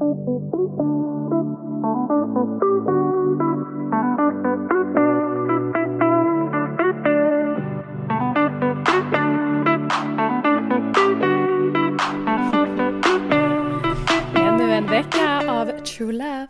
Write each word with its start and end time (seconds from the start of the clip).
Ännu 0.00 0.12
en 14.72 14.86
vecka 14.86 15.50
av 15.50 15.80
true 15.84 16.12
love. 16.12 16.48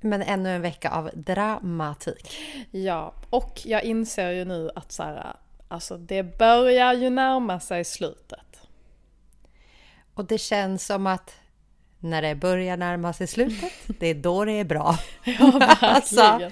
Men 0.00 0.22
ännu 0.22 0.48
en 0.48 0.62
vecka 0.62 0.90
av 0.90 1.10
dramatik. 1.14 2.36
Ja, 2.70 3.14
och 3.30 3.60
jag 3.64 3.84
inser 3.84 4.30
ju 4.30 4.44
nu 4.44 4.70
att 4.74 4.92
så 4.92 5.02
här, 5.02 5.36
alltså 5.68 5.96
det 5.96 6.38
börjar 6.38 6.92
ju 6.92 7.10
närma 7.10 7.60
sig 7.60 7.84
slutet. 7.84 8.60
Och 10.14 10.24
det 10.24 10.38
känns 10.38 10.86
som 10.86 11.06
att 11.06 11.43
när 12.04 12.22
det 12.22 12.34
börjar 12.34 12.76
närma 12.76 13.12
sig 13.12 13.26
slutet, 13.26 13.72
det 13.86 14.06
är 14.06 14.14
då 14.14 14.44
det 14.44 14.52
är 14.52 14.64
bra. 14.64 14.98
Ja. 15.24 15.76
Alltså, 15.80 16.50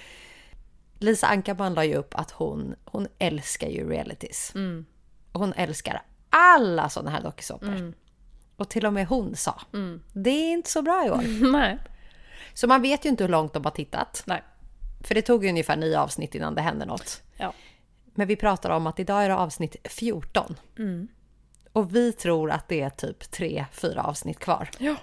Lisa 0.99 1.27
Ankarman 1.27 1.75
la 1.75 1.85
ju 1.85 1.95
upp 1.95 2.15
att 2.15 2.31
hon, 2.31 2.75
hon 2.85 3.09
älskar 3.19 3.69
ju 3.69 3.89
realities. 3.89 4.53
Mm. 4.55 4.87
Hon 5.33 5.53
älskar 5.53 6.03
alla 6.31 6.89
sådana 6.89 7.11
här 7.11 7.23
dokusåpor. 7.23 7.69
Mm. 7.69 7.93
Och 8.57 8.69
till 8.69 8.87
och 8.87 8.93
med 8.93 9.07
hon 9.07 9.37
sa, 9.37 9.61
det 10.13 10.31
är 10.31 10.53
inte 10.53 10.71
så 10.71 10.83
bra 10.83 11.07
i 11.07 11.11
år. 11.11 11.53
Nej. 11.53 11.79
Så 12.55 12.67
man 12.67 12.83
vet 12.83 13.05
ju 13.05 13.09
inte 13.09 13.25
hur 13.25 13.29
långt 13.29 13.53
de 13.53 13.65
har 13.65 13.71
tittat. 13.71 14.23
Nej. 14.27 14.43
För 15.01 15.15
det 15.15 15.23
tog 15.23 15.45
ju 15.45 15.51
ungefär 15.51 15.77
nio 15.77 16.01
avsnitt 16.01 16.35
innan 16.35 16.55
det 16.55 16.63
hände 16.63 16.85
något. 16.85 17.23
Ja. 17.37 17.53
Men 18.15 18.29
vi 18.29 18.37
pratar 18.37 18.71
om 18.71 18.87
att 18.87 19.01
idag 19.01 19.25
är 19.25 19.29
det 19.29 19.37
avsnitt 19.37 19.77
14. 19.85 20.57
Mm. 20.79 21.09
Och 21.73 21.97
vi 21.97 22.13
tror 22.13 22.51
att 22.51 22.69
det 22.69 22.81
är 22.81 22.91
typ 22.91 23.31
tre, 23.31 23.67
fyra 23.73 24.03
avsnitt 24.03 24.39
kvar. 24.39 24.69
Ja, 24.79 24.97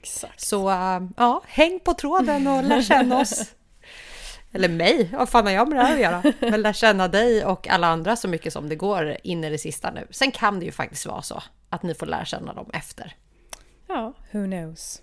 exakt. 0.00 0.40
Så 0.40 0.70
äh, 0.70 1.00
ja, 1.16 1.42
häng 1.46 1.80
på 1.80 1.94
tråden 1.94 2.46
och 2.46 2.64
lär 2.64 2.82
känna 2.82 3.20
oss. 3.20 3.54
Eller 4.52 4.68
mig, 4.68 5.10
vad 5.12 5.28
fan 5.28 5.46
har 5.46 5.52
jag 5.52 5.68
med 5.68 5.78
det 5.78 5.84
här 5.84 5.94
att 5.94 6.00
göra? 6.00 6.22
Men 6.50 6.62
lär 6.62 6.72
känna 6.72 7.08
dig 7.08 7.44
och 7.44 7.68
alla 7.68 7.86
andra 7.86 8.16
så 8.16 8.28
mycket 8.28 8.52
som 8.52 8.68
det 8.68 8.76
går 8.76 9.16
in 9.22 9.44
i 9.44 9.50
det 9.50 9.58
sista 9.58 9.90
nu. 9.90 10.06
Sen 10.10 10.30
kan 10.30 10.58
det 10.58 10.64
ju 10.64 10.72
faktiskt 10.72 11.06
vara 11.06 11.22
så 11.22 11.42
att 11.68 11.82
ni 11.82 11.94
får 11.94 12.06
lära 12.06 12.24
känna 12.24 12.52
dem 12.54 12.70
efter. 12.72 13.16
Ja, 13.88 14.12
who 14.30 14.46
knows. 14.46 15.02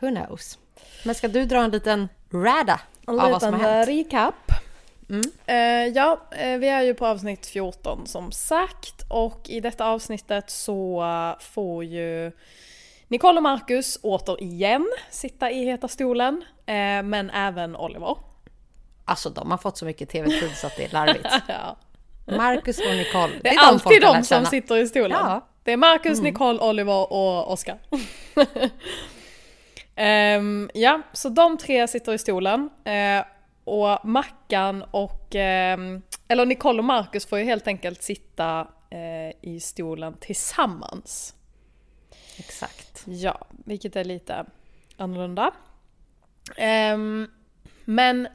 Who 0.00 0.08
knows? 0.08 0.58
Men 1.04 1.14
ska 1.14 1.28
du 1.28 1.44
dra 1.44 1.62
en 1.64 1.70
liten 1.70 2.08
rada 2.32 2.80
En 3.06 3.20
av 3.20 3.30
vad 3.30 3.42
som 3.42 3.54
liten 3.54 3.66
har 3.66 3.74
hänt? 3.76 3.88
recap. 3.88 4.52
Eh, 5.46 5.56
ja, 5.94 6.20
eh, 6.30 6.58
vi 6.58 6.68
är 6.68 6.82
ju 6.82 6.94
på 6.94 7.06
avsnitt 7.06 7.46
14 7.46 8.06
som 8.06 8.32
sagt 8.32 9.04
och 9.08 9.40
i 9.48 9.60
detta 9.60 9.86
avsnittet 9.86 10.50
så 10.50 11.02
eh, 11.02 11.42
får 11.42 11.84
ju 11.84 12.32
Nicole 13.10 13.36
och 13.36 13.42
Marcus 13.42 13.98
återigen 14.02 14.88
sitta 15.10 15.50
i 15.50 15.64
heta 15.64 15.88
stolen, 15.88 16.44
eh, 16.66 17.02
men 17.02 17.30
även 17.30 17.76
Oliver. 17.76 18.16
Alltså 19.04 19.30
de 19.30 19.50
har 19.50 19.58
fått 19.58 19.78
så 19.78 19.84
mycket 19.84 20.08
tv-tid 20.08 20.56
så 20.56 20.66
att 20.66 20.76
det 20.76 20.84
är 20.84 20.92
larvigt. 20.92 21.28
Ja. 21.48 21.76
Marcus 22.36 22.78
och 22.78 22.96
Nicole. 22.96 23.32
Det 23.42 23.48
är, 23.48 23.54
de 23.54 23.58
alltid 23.58 23.82
folk 23.82 24.04
har 24.04 24.14
de 24.14 24.24
som 24.24 24.46
sitter 24.46 24.76
i 24.76 24.88
stolen. 24.88 25.18
Ja. 25.20 25.46
Det 25.64 25.72
är 25.72 25.76
Marcus, 25.76 26.20
Nicole, 26.20 26.58
Oliver 26.58 27.12
och 27.12 27.52
Oscar. 27.52 27.78
Ehm, 29.94 30.70
ja, 30.74 31.02
så 31.12 31.28
de 31.28 31.58
tre 31.58 31.88
sitter 31.88 32.12
i 32.12 32.18
stolen. 32.18 32.70
Eh, 32.84 33.24
och 33.64 34.04
Mackan 34.04 34.84
och, 34.90 35.34
ehm, 35.34 36.02
eller 36.28 36.46
Nicole 36.46 36.78
och 36.78 36.84
Marcus 36.84 37.26
får 37.26 37.38
ju 37.38 37.44
helt 37.44 37.66
enkelt 37.66 38.02
sitta 38.02 38.60
eh, 38.90 39.50
i 39.50 39.60
stolen 39.60 40.14
tillsammans. 40.20 41.34
Exakt. 42.40 43.02
Ja, 43.06 43.46
vilket 43.50 43.96
är 43.96 44.04
lite 44.04 44.44
annorlunda. 44.96 45.50
Ehm, 46.56 47.28
men 47.84 48.28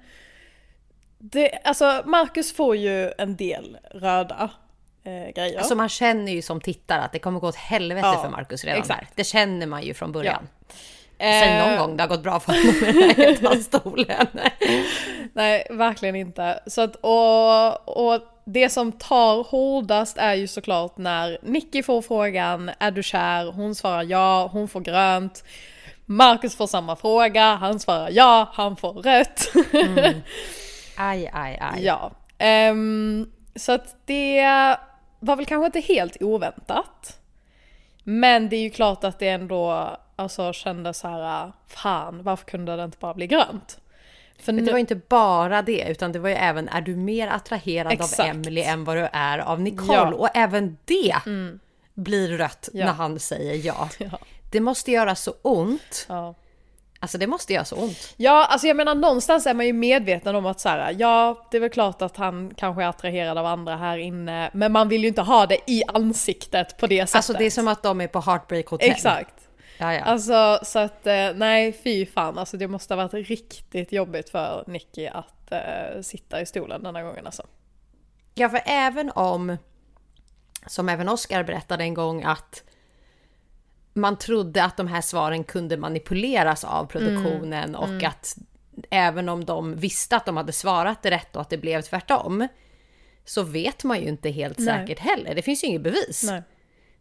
det, 1.18 1.60
alltså 1.64 2.04
Marcus 2.06 2.54
får 2.54 2.76
ju 2.76 3.12
en 3.18 3.36
del 3.36 3.78
röda 3.92 4.50
eh, 5.04 5.34
grejer. 5.36 5.58
Alltså 5.58 5.76
man 5.76 5.90
känner 5.90 6.32
ju 6.32 6.42
som 6.42 6.62
tittare 6.62 7.02
att 7.02 7.12
det 7.12 7.20
kommer 7.20 7.40
gå 7.40 7.48
åt 7.48 7.56
helvete 7.56 8.08
Ja, 8.08 8.22
för 8.24 8.30
Marcus 8.30 8.64
redan 8.64 8.80
exakt. 8.82 9.00
där. 9.00 9.08
Det 9.16 9.24
känner 9.24 9.68
man 9.68 9.84
ju 9.84 9.94
från 9.94 10.12
början. 10.12 10.48
Eh, 10.70 10.76
Sen 11.20 11.70
någon 11.70 11.78
gång 11.78 11.98
det 11.98 12.04
har 12.04 12.08
gått 12.08 12.24
bra 12.24 12.40
för 12.40 12.52
honom 12.52 12.76
med 13.18 13.38
den 13.42 13.48
här 13.48 13.56
stolen. 13.56 14.28
Nej, 15.34 15.68
verkligen 15.70 16.16
inte. 16.16 16.60
Så 16.68 16.82
att, 16.82 16.96
och, 16.96 18.14
och 18.14 18.22
det 18.46 18.70
som 18.70 18.92
tar 18.92 19.44
hårdast 19.44 20.18
är 20.18 20.34
ju 20.34 20.48
såklart 20.48 20.98
när 20.98 21.38
Nicky 21.42 21.84
får 21.84 22.02
frågan 22.02 22.72
är 22.80 22.92
du 22.92 23.04
kär? 23.04 23.52
Hon 23.52 23.76
svarar 23.76 24.04
ja, 24.04 24.50
hon 24.52 24.68
får 24.68 24.82
grönt. 24.82 25.44
Marcus 26.06 26.56
får 26.56 26.68
samma 26.68 26.96
fråga, 26.96 27.56
han 27.56 27.80
svarar 27.80 28.10
ja, 28.12 28.50
han 28.54 28.76
får 28.76 28.94
rött. 28.94 29.48
Aj, 30.98 31.30
aj, 31.34 31.60
aj. 31.62 31.84
ja. 31.86 32.12
Ehm, 32.38 33.32
så 33.56 33.72
att 33.72 33.96
det 34.06 34.44
var 35.20 35.36
väl 35.36 35.46
kanske 35.46 35.66
inte 35.66 35.94
helt 35.94 36.22
oväntat. 36.22 37.20
Men 38.04 38.50
det 38.50 38.56
är 38.56 38.62
ju 38.62 38.70
klart 38.70 39.04
att 39.04 39.20
det 39.20 39.28
ändå 39.30 39.98
alltså, 40.16 40.54
kändes 40.54 40.98
så 40.98 41.08
här, 41.08 41.52
fan 41.68 42.24
varför 42.24 42.46
kunde 42.46 42.76
det 42.76 42.84
inte 42.84 42.98
bara 43.00 43.14
bli 43.14 43.28
grönt? 43.28 43.80
För 44.40 44.52
nu- 44.54 44.62
det 44.62 44.72
var 44.72 44.78
ju 44.78 44.82
inte 44.82 44.96
bara 44.96 45.62
det, 45.62 45.86
utan 45.90 46.12
det 46.12 46.20
var 46.20 46.30
ju 46.30 46.36
även 46.36 46.70
är 46.70 46.82
du 46.82 46.96
mer 46.96 47.28
attraherad 47.28 47.94
Exakt. 47.94 48.20
av 48.20 48.26
Emily 48.26 48.62
än 48.62 48.84
vad 48.84 48.98
du 48.98 49.08
är 49.14 49.40
av 49.40 49.62
Nicole? 49.62 49.94
Ja. 49.94 50.14
Och 50.14 50.30
även 50.34 50.78
det 50.86 51.16
blir 51.94 52.38
rött 52.38 52.70
Ja. 52.74 52.86
när 52.86 52.94
han 52.94 53.20
säger 53.20 53.66
ja. 53.66 53.90
Ja. 54.00 54.20
Det 54.52 54.60
måste 54.60 54.92
göra 54.92 55.16
så 55.16 55.34
ont. 55.42 56.06
Ja. 56.10 56.36
Alltså 57.00 57.18
det 57.18 57.28
måste 57.28 57.54
göra 57.54 57.66
så 57.66 57.76
ont. 57.76 58.14
Ja, 58.18 58.46
alltså 58.46 58.68
jag 58.68 58.78
menar 58.78 58.96
någonstans 58.96 59.48
är 59.48 59.54
man 59.54 59.66
ju 59.66 59.74
medveten 59.74 60.36
om 60.36 60.46
att 60.46 60.60
så 60.60 60.70
här, 60.70 60.96
ja, 61.00 61.48
det 61.52 61.58
är 61.58 61.62
väl 61.62 61.70
klart 61.70 62.02
att 62.02 62.18
han 62.18 62.54
kanske 62.58 62.84
är 62.84 62.88
attraherad 62.88 63.38
av 63.38 63.46
andra 63.46 63.76
här 63.76 63.98
inne, 63.98 64.50
men 64.54 64.72
man 64.72 64.90
vill 64.90 65.02
ju 65.02 65.08
inte 65.08 65.22
ha 65.22 65.46
det 65.46 65.58
i 65.72 65.84
ansiktet 65.88 66.78
på 66.78 66.88
det 66.88 67.00
sättet. 67.08 67.16
Alltså 67.16 67.34
det 67.34 67.46
är 67.46 67.52
som 67.52 67.68
att 67.68 67.84
de 67.84 68.02
är 68.02 68.08
på 68.08 68.20
Heartbreak 68.20 68.68
Hotel. 68.68 68.90
Exakt. 68.92 69.34
Ja, 69.78 69.94
ja. 69.94 70.02
Alltså 70.02 70.60
så 70.64 70.80
att 70.80 71.08
eh, 71.08 71.34
nej, 71.36 71.74
fy 71.84 72.06
fan, 72.06 72.38
alltså 72.38 72.58
det 72.58 72.68
måste 72.68 72.94
ha 72.94 73.04
varit 73.04 73.30
riktigt 73.30 73.92
jobbigt 73.92 74.30
för 74.30 74.64
Nicky 74.68 75.08
att 75.08 75.52
eh, 75.52 76.02
sitta 76.02 76.42
i 76.42 76.46
stolen 76.46 76.84
denna 76.84 77.04
gången 77.04 77.26
alltså. 77.26 77.44
Ja, 78.34 78.50
för 78.50 78.62
även 78.66 79.12
om, 79.12 79.58
som 80.68 80.90
även 80.90 81.10
Oscar 81.10 81.44
berättade 81.44 81.84
en 81.84 81.94
gång, 81.94 82.24
att 82.24 82.64
man 83.94 84.18
trodde 84.18 84.64
att 84.64 84.78
de 84.78 84.88
här 84.88 85.02
svaren 85.02 85.44
kunde 85.44 85.78
manipuleras 85.78 86.64
av 86.64 86.86
produktionen 86.86 87.76
och 87.76 88.04
att 88.04 88.38
även 88.90 89.30
om 89.30 89.46
de 89.46 89.76
visste 89.76 90.16
att 90.16 90.26
de 90.26 90.38
hade 90.38 90.52
svarat 90.52 91.06
rätt 91.06 91.36
och 91.36 91.42
att 91.42 91.50
det 91.50 91.58
blev 91.58 91.82
tvärtom, 91.82 92.48
så 93.26 93.44
vet 93.44 93.84
man 93.84 94.00
ju 94.00 94.08
inte 94.08 94.30
helt 94.30 94.58
Nej. 94.58 94.68
säkert 94.68 95.00
heller. 95.00 95.36
Det 95.36 95.42
finns 95.42 95.64
ju 95.64 95.68
inget 95.68 95.82
bevis. 95.82 96.24
Nej. 96.24 96.44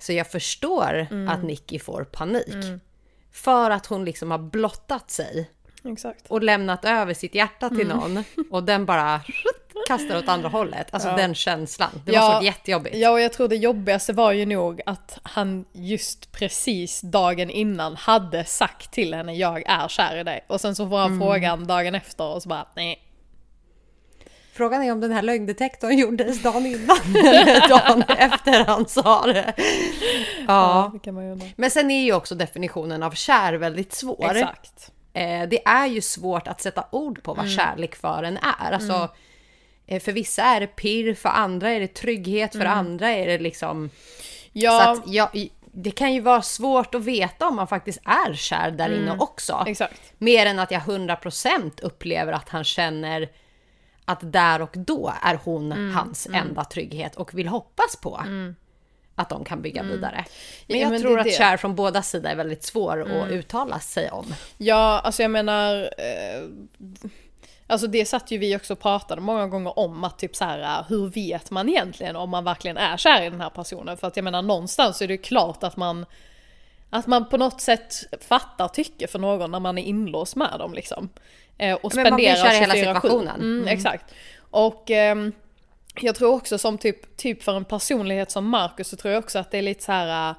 Så 0.04 0.12
jag 0.12 0.26
förstår 0.26 1.06
att 1.28 1.42
Nicky 1.42 1.78
får 1.78 2.04
panik. 2.04 2.54
För 3.32 3.70
att 3.70 3.86
hon 3.86 4.04
liksom 4.04 4.30
har 4.30 4.38
blottat 4.38 5.10
sig 5.10 5.50
Exakt. 5.84 6.26
och 6.30 6.42
lämnat 6.42 6.84
över 6.84 7.14
sitt 7.14 7.34
hjärta 7.34 7.68
till 7.68 7.88
någon 7.88 8.24
och 8.50 8.62
den 8.64 8.86
bara 8.86 9.20
kastar 9.88 10.18
åt 10.18 10.28
andra 10.28 10.48
hållet. 10.48 10.86
Alltså 10.90 11.08
Ja. 11.08 11.16
den 11.16 11.34
känslan. 11.34 11.90
Det 12.04 12.12
Ja, 12.12 12.20
måste 12.20 12.34
varit 12.34 12.44
jättejobbigt. 12.44 12.96
Ja, 12.96 13.10
och 13.10 13.20
jag 13.20 13.32
tror 13.32 13.48
det 13.48 13.56
jobbigaste 13.56 14.12
var 14.12 14.32
ju 14.32 14.46
nog 14.46 14.80
att 14.86 15.18
han 15.22 15.64
just 15.72 16.32
precis 16.32 17.00
dagen 17.00 17.50
innan 17.50 17.96
hade 17.96 18.44
sagt 18.44 18.90
till 18.92 19.14
henne 19.14 19.34
jag 19.34 19.62
är 19.66 19.88
kär 19.88 20.16
i 20.16 20.22
dig. 20.22 20.44
Och 20.46 20.60
sen 20.60 20.74
så 20.74 20.88
får 20.88 20.98
han 20.98 21.20
frågan 21.20 21.66
dagen 21.66 21.94
efter 21.94 22.24
och 22.24 22.42
så 22.42 22.48
bara 22.48 22.66
nej. 22.76 23.00
Frågan 24.54 24.82
är 24.82 24.92
om 24.92 25.00
den 25.00 25.12
här 25.12 25.22
lögndetektorn 25.22 25.92
gjordes 25.98 26.42
dagen 26.42 26.66
innan 26.66 27.16
eller 27.16 27.68
dagen 27.68 28.02
efter 28.02 28.64
han 28.64 28.88
sa 28.88 29.26
det. 29.26 29.54
Ja. 30.48 30.92
det 31.02 31.10
ju 31.10 31.32
undra. 31.32 31.46
Men 31.56 31.70
sen 31.70 31.90
är 31.90 32.04
ju 32.04 32.12
också 32.12 32.34
definitionen 32.34 33.02
av 33.02 33.10
kär 33.10 33.52
väldigt 33.52 33.92
svår. 33.92 34.30
Exakt. 34.36 34.92
Eh, 35.12 35.48
det 35.48 35.66
är 35.66 35.86
ju 35.86 36.00
svårt 36.00 36.48
att 36.48 36.60
sätta 36.60 36.84
ord 36.90 37.22
på 37.22 37.34
vad 37.34 37.50
kärlek 37.50 37.96
för 37.96 38.22
en 38.22 38.36
är. 38.36 38.72
Alltså, 38.72 39.08
eh, 39.86 40.02
för 40.02 40.12
vissa 40.12 40.42
är 40.42 40.60
det 40.60 40.66
pirr, 40.66 41.14
för 41.14 41.28
andra 41.28 41.70
är 41.70 41.80
det 41.80 41.94
trygghet, 41.94 42.52
för 42.52 42.64
andra 42.64 43.10
är 43.10 43.26
det 43.26 43.38
liksom... 43.38 43.90
Ja, 44.52 44.92
att, 44.92 45.02
ja, 45.06 45.30
det 45.72 45.90
kan 45.90 46.14
ju 46.14 46.20
vara 46.20 46.42
svårt 46.42 46.94
att 46.94 47.04
veta 47.04 47.48
om 47.48 47.56
man 47.56 47.66
faktiskt 47.66 48.00
är 48.04 48.34
kär 48.34 48.70
där 48.70 48.96
inne 48.96 49.16
också. 49.18 49.64
exakt. 49.66 50.00
Mer 50.18 50.46
än 50.46 50.58
att 50.58 50.70
jag 50.70 50.82
100% 50.82 51.70
upplever 51.82 52.32
att 52.32 52.48
han 52.48 52.64
känner 52.64 53.28
att 54.04 54.32
där 54.32 54.62
och 54.62 54.70
då 54.74 55.12
är 55.22 55.38
hon 55.44 55.72
Mm, 55.72 55.94
hans 55.94 56.26
enda 56.32 56.64
trygghet 56.64 57.16
och 57.16 57.34
vill 57.38 57.48
hoppas 57.48 57.96
på 57.96 58.20
att 59.14 59.28
de 59.28 59.44
kan 59.44 59.62
bygga 59.62 59.82
vidare. 59.82 60.24
Men 60.66 60.76
Ja, 60.78 60.82
jag 60.82 60.90
men 60.90 61.00
tror 61.00 61.18
att 61.18 61.24
det. 61.24 61.30
kär 61.30 61.56
från 61.56 61.74
båda 61.74 62.02
sidor 62.02 62.30
är 62.30 62.36
väldigt 62.36 62.64
svår 62.64 63.00
att 63.24 63.30
uttala 63.30 63.80
sig 63.80 64.10
om. 64.10 64.34
Ja, 64.58 65.00
alltså 65.04 65.22
jag 65.22 65.30
menar... 65.30 65.76
Eh, 65.98 66.44
alltså 67.66 67.86
det 67.86 68.04
satt 68.06 68.30
ju 68.30 68.38
vi 68.38 68.56
också 68.56 68.72
och 68.72 68.80
pratade 68.80 69.20
många 69.20 69.46
gånger 69.48 69.78
om 69.78 70.04
att 70.04 70.18
typ 70.18 70.36
så 70.36 70.44
här, 70.44 70.84
hur 70.88 71.08
vet 71.08 71.50
man 71.50 71.68
egentligen 71.68 72.16
om 72.16 72.30
man 72.30 72.44
verkligen 72.44 72.76
är 72.76 72.96
kär 72.96 73.22
i 73.22 73.30
den 73.30 73.40
här 73.40 73.50
personen? 73.50 73.96
För 73.96 74.06
att 74.06 74.16
jag 74.16 74.24
menar 74.24 74.42
någonstans 74.42 75.02
är 75.02 75.08
det 75.08 75.16
klart 75.16 75.62
att 75.62 75.76
man 75.76 76.06
att 76.90 77.06
man 77.06 77.28
på 77.28 77.36
något 77.36 77.60
sätt 77.60 77.94
fattar 78.20 78.68
tycke 78.68 79.06
för 79.06 79.18
någon 79.18 79.50
när 79.50 79.60
man 79.60 79.78
är 79.78 79.82
inlåst 79.82 80.36
med 80.36 80.56
dem 80.58 80.74
liksom. 80.74 81.08
Eh, 81.58 81.74
och 81.74 81.94
Men 81.94 82.06
spenderar 82.06 82.36
kär 82.36 82.54
i 82.54 82.58
hela 82.58 82.74
24/7. 82.74 82.78
situationen. 82.94 83.40
Mm, 83.40 83.68
Exakt. 83.68 84.14
Och 84.38 84.90
ehm, 84.90 85.32
jag 86.00 86.14
tror 86.14 86.34
också 86.34 86.58
som 86.58 86.78
typ, 86.78 87.16
typ 87.16 87.42
för 87.42 87.56
en 87.56 87.64
personlighet 87.64 88.30
som 88.30 88.48
Marcus 88.48 88.88
så 88.88 88.96
tror 88.96 89.14
jag 89.14 89.24
också 89.24 89.38
att 89.38 89.50
det 89.50 89.58
är 89.58 89.62
lite 89.62 89.84
så 89.84 89.92
här. 89.92 90.30
äh, 90.30 90.36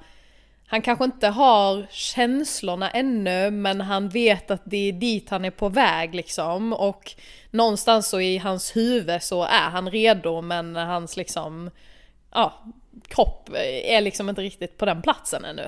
han 0.68 0.82
kanske 0.82 1.06
inte 1.06 1.28
har 1.28 1.88
känslorna 1.90 2.90
ännu 2.90 3.52
men 3.52 3.82
han 3.82 4.10
vet 4.10 4.52
att 4.52 4.62
det 4.66 4.90
är 4.90 4.94
dit 4.94 5.30
han 5.30 5.46
är 5.46 5.52
på 5.52 5.70
väg 5.70 6.16
liksom. 6.16 6.74
Och 6.74 7.12
någonstans 7.52 8.10
så 8.10 8.22
i 8.22 8.38
hans 8.38 8.76
huvud 8.76 9.24
så 9.24 9.44
är 9.44 9.70
han 9.70 9.92
redo 9.92 10.42
men 10.42 10.76
hans 10.76 11.18
liksom, 11.18 11.72
ja, 12.32 12.64
kropp 13.08 13.50
är 13.84 14.02
liksom 14.02 14.30
inte 14.30 14.42
riktigt 14.42 14.78
på 14.78 14.86
den 14.86 15.02
platsen 15.02 15.46
ännu. 15.46 15.68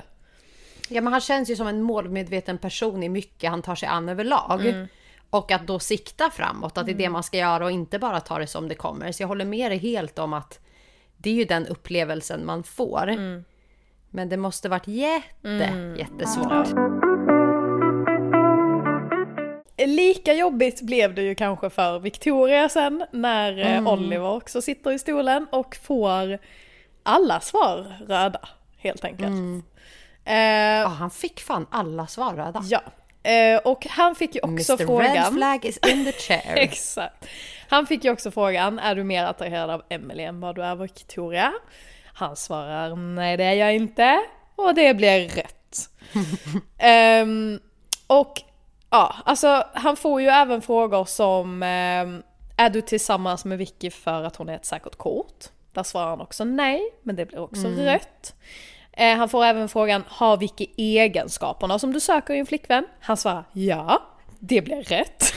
Ja 0.88 1.00
men 1.00 1.12
han 1.12 1.20
känns 1.20 1.50
ju 1.50 1.56
som 1.56 1.66
en 1.66 1.82
målmedveten 1.82 2.58
person 2.58 3.02
i 3.02 3.08
mycket 3.08 3.50
han 3.50 3.62
tar 3.62 3.74
sig 3.74 3.88
an 3.88 4.08
överlag. 4.08 4.88
Och 5.30 5.52
att 5.52 5.66
då 5.66 5.78
sikta 5.78 6.30
framåt, 6.30 6.78
att 6.78 6.86
det 6.86 6.92
är 6.92 6.94
det 6.94 7.08
man 7.08 7.22
ska 7.22 7.36
göra 7.38 7.64
och 7.64 7.70
inte 7.70 7.98
bara 7.98 8.20
ta 8.20 8.38
det 8.38 8.46
som 8.46 8.68
det 8.68 8.74
kommer. 8.74 9.12
Så 9.12 9.22
jag 9.22 9.28
håller 9.28 9.44
med 9.44 9.70
dig 9.70 9.78
helt 9.78 10.18
om 10.18 10.32
att 10.32 10.60
det 11.16 11.30
är 11.30 11.34
ju 11.34 11.44
den 11.44 11.66
upplevelsen 11.66 12.46
man 12.46 12.62
får. 12.62 13.06
Men 14.10 14.28
det 14.28 14.36
måste 14.36 14.68
varit 14.68 14.88
jätte, 14.88 15.94
jättesvårt. 15.98 16.68
Lika 19.86 20.32
jobbigt 20.34 20.80
blev 20.82 21.14
det 21.14 21.22
ju 21.22 21.34
kanske 21.34 21.70
för 21.70 21.98
Victoria 21.98 22.68
sen 22.68 23.04
när 23.12 23.58
eh, 23.76 23.92
Oliver 23.92 24.30
också 24.30 24.62
sitter 24.62 24.92
i 24.92 24.98
stolen 24.98 25.46
och 25.52 25.76
får 25.76 26.38
alla 27.02 27.40
svar 27.40 27.96
röda 28.08 28.40
helt 28.78 29.04
enkelt. 29.04 29.64
Eh, 30.24 30.34
Ja, 30.80 30.86
han 30.86 31.10
fick 31.10 31.40
fan 31.40 31.66
alla 31.70 32.06
svar 32.06 32.34
röda. 32.34 32.62
ja, 32.64 32.80
och 33.64 33.86
han 33.86 34.14
fick 34.14 34.34
ju 34.34 34.40
också 34.40 34.72
Mr 34.72 34.76
Red 34.76 34.86
frågan. 34.86 35.34
flag 35.34 35.64
is 35.64 35.78
in 35.78 36.04
the 36.04 36.12
chair. 36.12 36.56
Exakt. 36.56 37.26
Han 37.68 37.86
fick 37.86 38.04
ju 38.04 38.10
också 38.10 38.30
frågan, 38.30 38.78
är 38.78 38.94
du 38.94 39.04
mer 39.04 39.24
attraherad 39.24 39.70
av 39.70 39.82
Emily 39.88 40.22
än 40.22 40.40
vad 40.40 40.54
du 40.54 40.62
är 40.62 40.70
av 40.70 40.78
Victoria? 40.78 41.52
Han 42.04 42.36
svarar, 42.36 42.96
nej 42.96 43.36
det 43.36 43.44
är 43.44 43.54
jag 43.54 43.74
inte. 43.74 44.20
Och 44.56 44.74
det 44.74 44.94
blir 44.94 45.28
rätt. 45.28 45.54
Ehm, 46.78 47.60
och 48.06 48.42
ja, 48.90 49.14
alltså 49.24 49.66
han 49.74 49.96
får 49.96 50.20
ju 50.20 50.28
även 50.28 50.62
frågor 50.62 51.04
som, 51.04 51.62
ehm, 51.62 52.22
är 52.56 52.70
du 52.70 52.80
tillsammans 52.80 53.44
med 53.44 53.58
Vicky 53.58 53.90
för 53.90 54.22
att 54.22 54.36
hon 54.36 54.48
är 54.48 54.56
ett 54.56 54.66
säkert 54.66 54.96
kort? 54.96 55.44
Där 55.72 55.82
svarar 55.82 56.08
han 56.10 56.20
också 56.20 56.44
nej, 56.44 56.82
men 57.02 57.16
det 57.16 57.26
blir 57.26 57.38
också 57.38 57.68
rätt. 57.68 58.34
Eh, 58.98 59.16
han 59.16 59.28
får 59.28 59.44
även 59.44 59.68
frågan, 59.68 60.04
har 60.08 60.36
Vicky 60.36 60.66
egenskaperna 60.76 61.78
som 61.78 61.92
du 61.92 62.00
söker 62.00 62.34
i 62.34 62.38
en 62.38 62.46
flickvän? 62.46 62.86
Han 63.00 63.16
svarar 63.16 63.44
ja, 63.52 64.02
det 64.38 64.62
blir 64.62 64.82
rätt. 64.82 65.34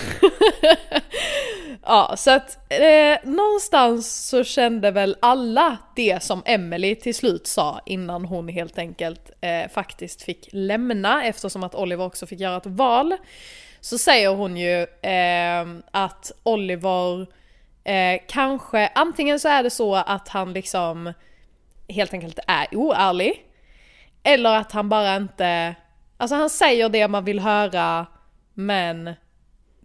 ja, 1.85 2.13
så 2.17 2.31
att 2.31 2.71
eh, 2.71 3.29
någonstans 3.29 4.29
så 4.29 4.43
kände 4.43 4.91
väl 4.91 5.17
alla 5.19 5.77
det 5.95 6.23
som 6.23 6.43
Emily 6.45 6.95
till 6.95 7.15
slut 7.15 7.47
sa 7.47 7.81
innan 7.85 8.25
hon 8.25 8.47
helt 8.47 8.77
enkelt 8.77 9.31
eh, 9.41 9.69
faktiskt 9.69 10.21
fick 10.21 10.49
lämna 10.51 11.25
eftersom 11.25 11.63
att 11.63 11.75
Oliver 11.75 12.05
också 12.05 12.25
fick 12.25 12.39
göra 12.39 12.57
ett 12.57 12.65
val. 12.65 13.15
Så 13.81 13.97
säger 13.97 14.29
hon 14.29 14.57
ju 14.57 14.81
eh, 15.01 15.65
att 15.91 16.31
Oliver 16.43 17.21
eh, 17.83 18.21
kanske, 18.27 18.91
antingen 18.95 19.39
så 19.39 19.47
är 19.47 19.63
det 19.63 19.69
så 19.69 19.95
att 19.95 20.27
han 20.27 20.53
liksom 20.53 21.13
helt 21.87 22.13
enkelt 22.13 22.39
är 22.47 22.67
oärlig. 22.75 23.45
Eller 24.23 24.55
att 24.57 24.71
han 24.71 24.89
bara 24.89 25.15
inte, 25.15 25.75
alltså 26.17 26.35
han 26.35 26.49
säger 26.49 26.89
det 26.89 27.07
man 27.07 27.25
vill 27.25 27.39
höra 27.39 28.05
men 28.53 29.13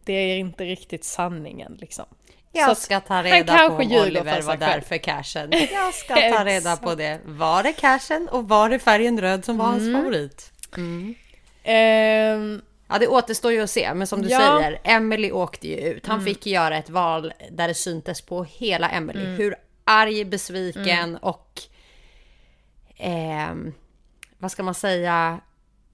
det 0.05 0.13
är 0.13 0.37
inte 0.39 0.65
riktigt 0.65 1.05
sanningen 1.05 1.77
liksom. 1.81 2.05
Så 2.11 2.17
Jag 2.53 2.77
ska 2.77 3.01
ta 3.01 3.23
reda 3.23 3.69
på 3.69 3.75
om 3.75 3.93
Oliver 3.93 4.43
var 4.43 4.57
där 4.57 4.81
för 4.81 4.99
cashen. 4.99 5.51
Jag 5.73 5.95
ska 5.95 6.15
ta 6.15 6.45
reda 6.45 6.77
på 6.77 6.95
det. 6.95 7.21
Var 7.25 7.63
det 7.63 7.73
cashen 7.73 8.29
och 8.29 8.49
var 8.49 8.69
det 8.69 8.79
färgen 8.79 9.21
röd 9.21 9.45
som 9.45 9.59
var 9.59 9.67
Mm. 9.73 9.95
hans 9.95 10.05
favorit? 10.05 10.53
Ehm, 11.63 12.63
Ja, 12.89 12.99
det 12.99 13.09
återstår 13.09 13.53
ju 13.53 13.63
att 13.63 13.71
se, 13.71 13.95
men 13.95 14.07
som 14.07 14.23
du 14.23 14.29
Ja. 14.29 14.39
säger, 14.39 14.81
Emily 14.85 15.31
åkte 15.33 15.69
ju 15.69 15.77
ut. 15.77 16.07
Han 16.07 16.25
fick 16.25 16.47
göra 16.47 16.77
ett 16.77 16.91
val 16.91 17.33
där 17.51 17.69
det 17.69 17.75
syntes 17.75 18.21
på 18.21 18.45
hela 18.45 18.89
Emily 18.91 19.25
hur 19.25 19.55
arg, 19.85 20.25
besviken 20.25 21.17
och 21.17 21.61
ehm, 22.97 23.75
vad 24.47 24.53
ska 24.53 24.63
man 24.63 24.75
säga? 24.75 25.41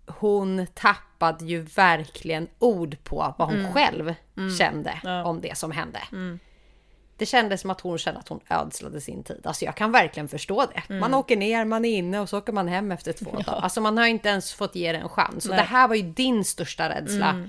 Hon 0.06 0.66
tappade 0.74 1.44
ju 1.44 1.60
verkligen 1.62 2.48
ord 2.58 2.96
på 3.04 3.34
vad 3.38 3.48
hon 3.48 3.72
själv 3.72 4.14
kände 4.58 5.22
om 5.24 5.40
det 5.40 5.58
som 5.58 5.70
hände. 5.70 5.98
Det 7.16 7.26
kändes 7.26 7.60
som 7.60 7.70
att 7.70 7.80
hon 7.80 7.98
kände 7.98 8.20
att 8.20 8.28
hon 8.28 8.40
ödslade 8.50 9.00
sin 9.00 9.22
tid. 9.24 9.40
Alltså 9.46 9.64
jag 9.64 9.74
kan 9.76 9.92
verkligen 9.92 10.28
förstå 10.28 10.66
det. 10.74 10.94
Man 10.94 11.14
åker 11.14 11.36
ner, 11.36 11.64
man 11.64 11.84
är 11.84 11.96
inne 11.98 12.20
och 12.20 12.28
så 12.28 12.38
åker 12.38 12.52
man 12.52 12.68
hem 12.68 12.92
efter 12.92 13.12
två 13.12 13.30
dagar. 13.46 13.60
Alltså 13.62 13.80
man 13.80 13.98
har 13.98 14.06
inte 14.06 14.28
ens 14.28 14.52
fått 14.52 14.74
ge 14.74 14.92
det 14.92 14.98
en 14.98 15.08
chans. 15.08 15.46
Och 15.48 15.54
det 15.56 15.62
här 15.62 15.88
var 15.88 15.94
ju 15.94 16.02
din 16.02 16.44
största 16.44 16.88
rädsla. 16.88 17.46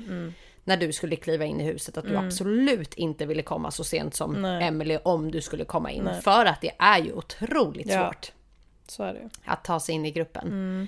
När 0.63 0.77
du 0.77 0.91
skulle 0.93 1.15
kliva 1.15 1.45
in 1.45 1.61
i 1.61 1.63
huset. 1.63 1.97
Att 1.97 2.05
du 2.05 2.17
absolut 2.17 2.93
inte 2.93 3.25
ville 3.25 3.41
komma 3.41 3.71
så 3.71 3.83
sent 3.83 4.15
som 4.15 4.45
Emily 4.45 4.97
om 5.03 5.31
du 5.31 5.41
skulle 5.41 5.65
komma 5.65 5.91
in. 5.91 6.09
För 6.23 6.45
att 6.45 6.61
det 6.61 6.71
är 6.79 6.99
ju 6.99 7.13
otroligt 7.13 7.87
Ja. 7.87 8.05
svårt 8.07 8.31
så 8.93 9.03
är 9.03 9.13
det 9.13 9.29
att 9.45 9.63
ta 9.63 9.79
sig 9.79 9.95
in 9.95 10.05
i 10.05 10.11
gruppen. 10.11 10.87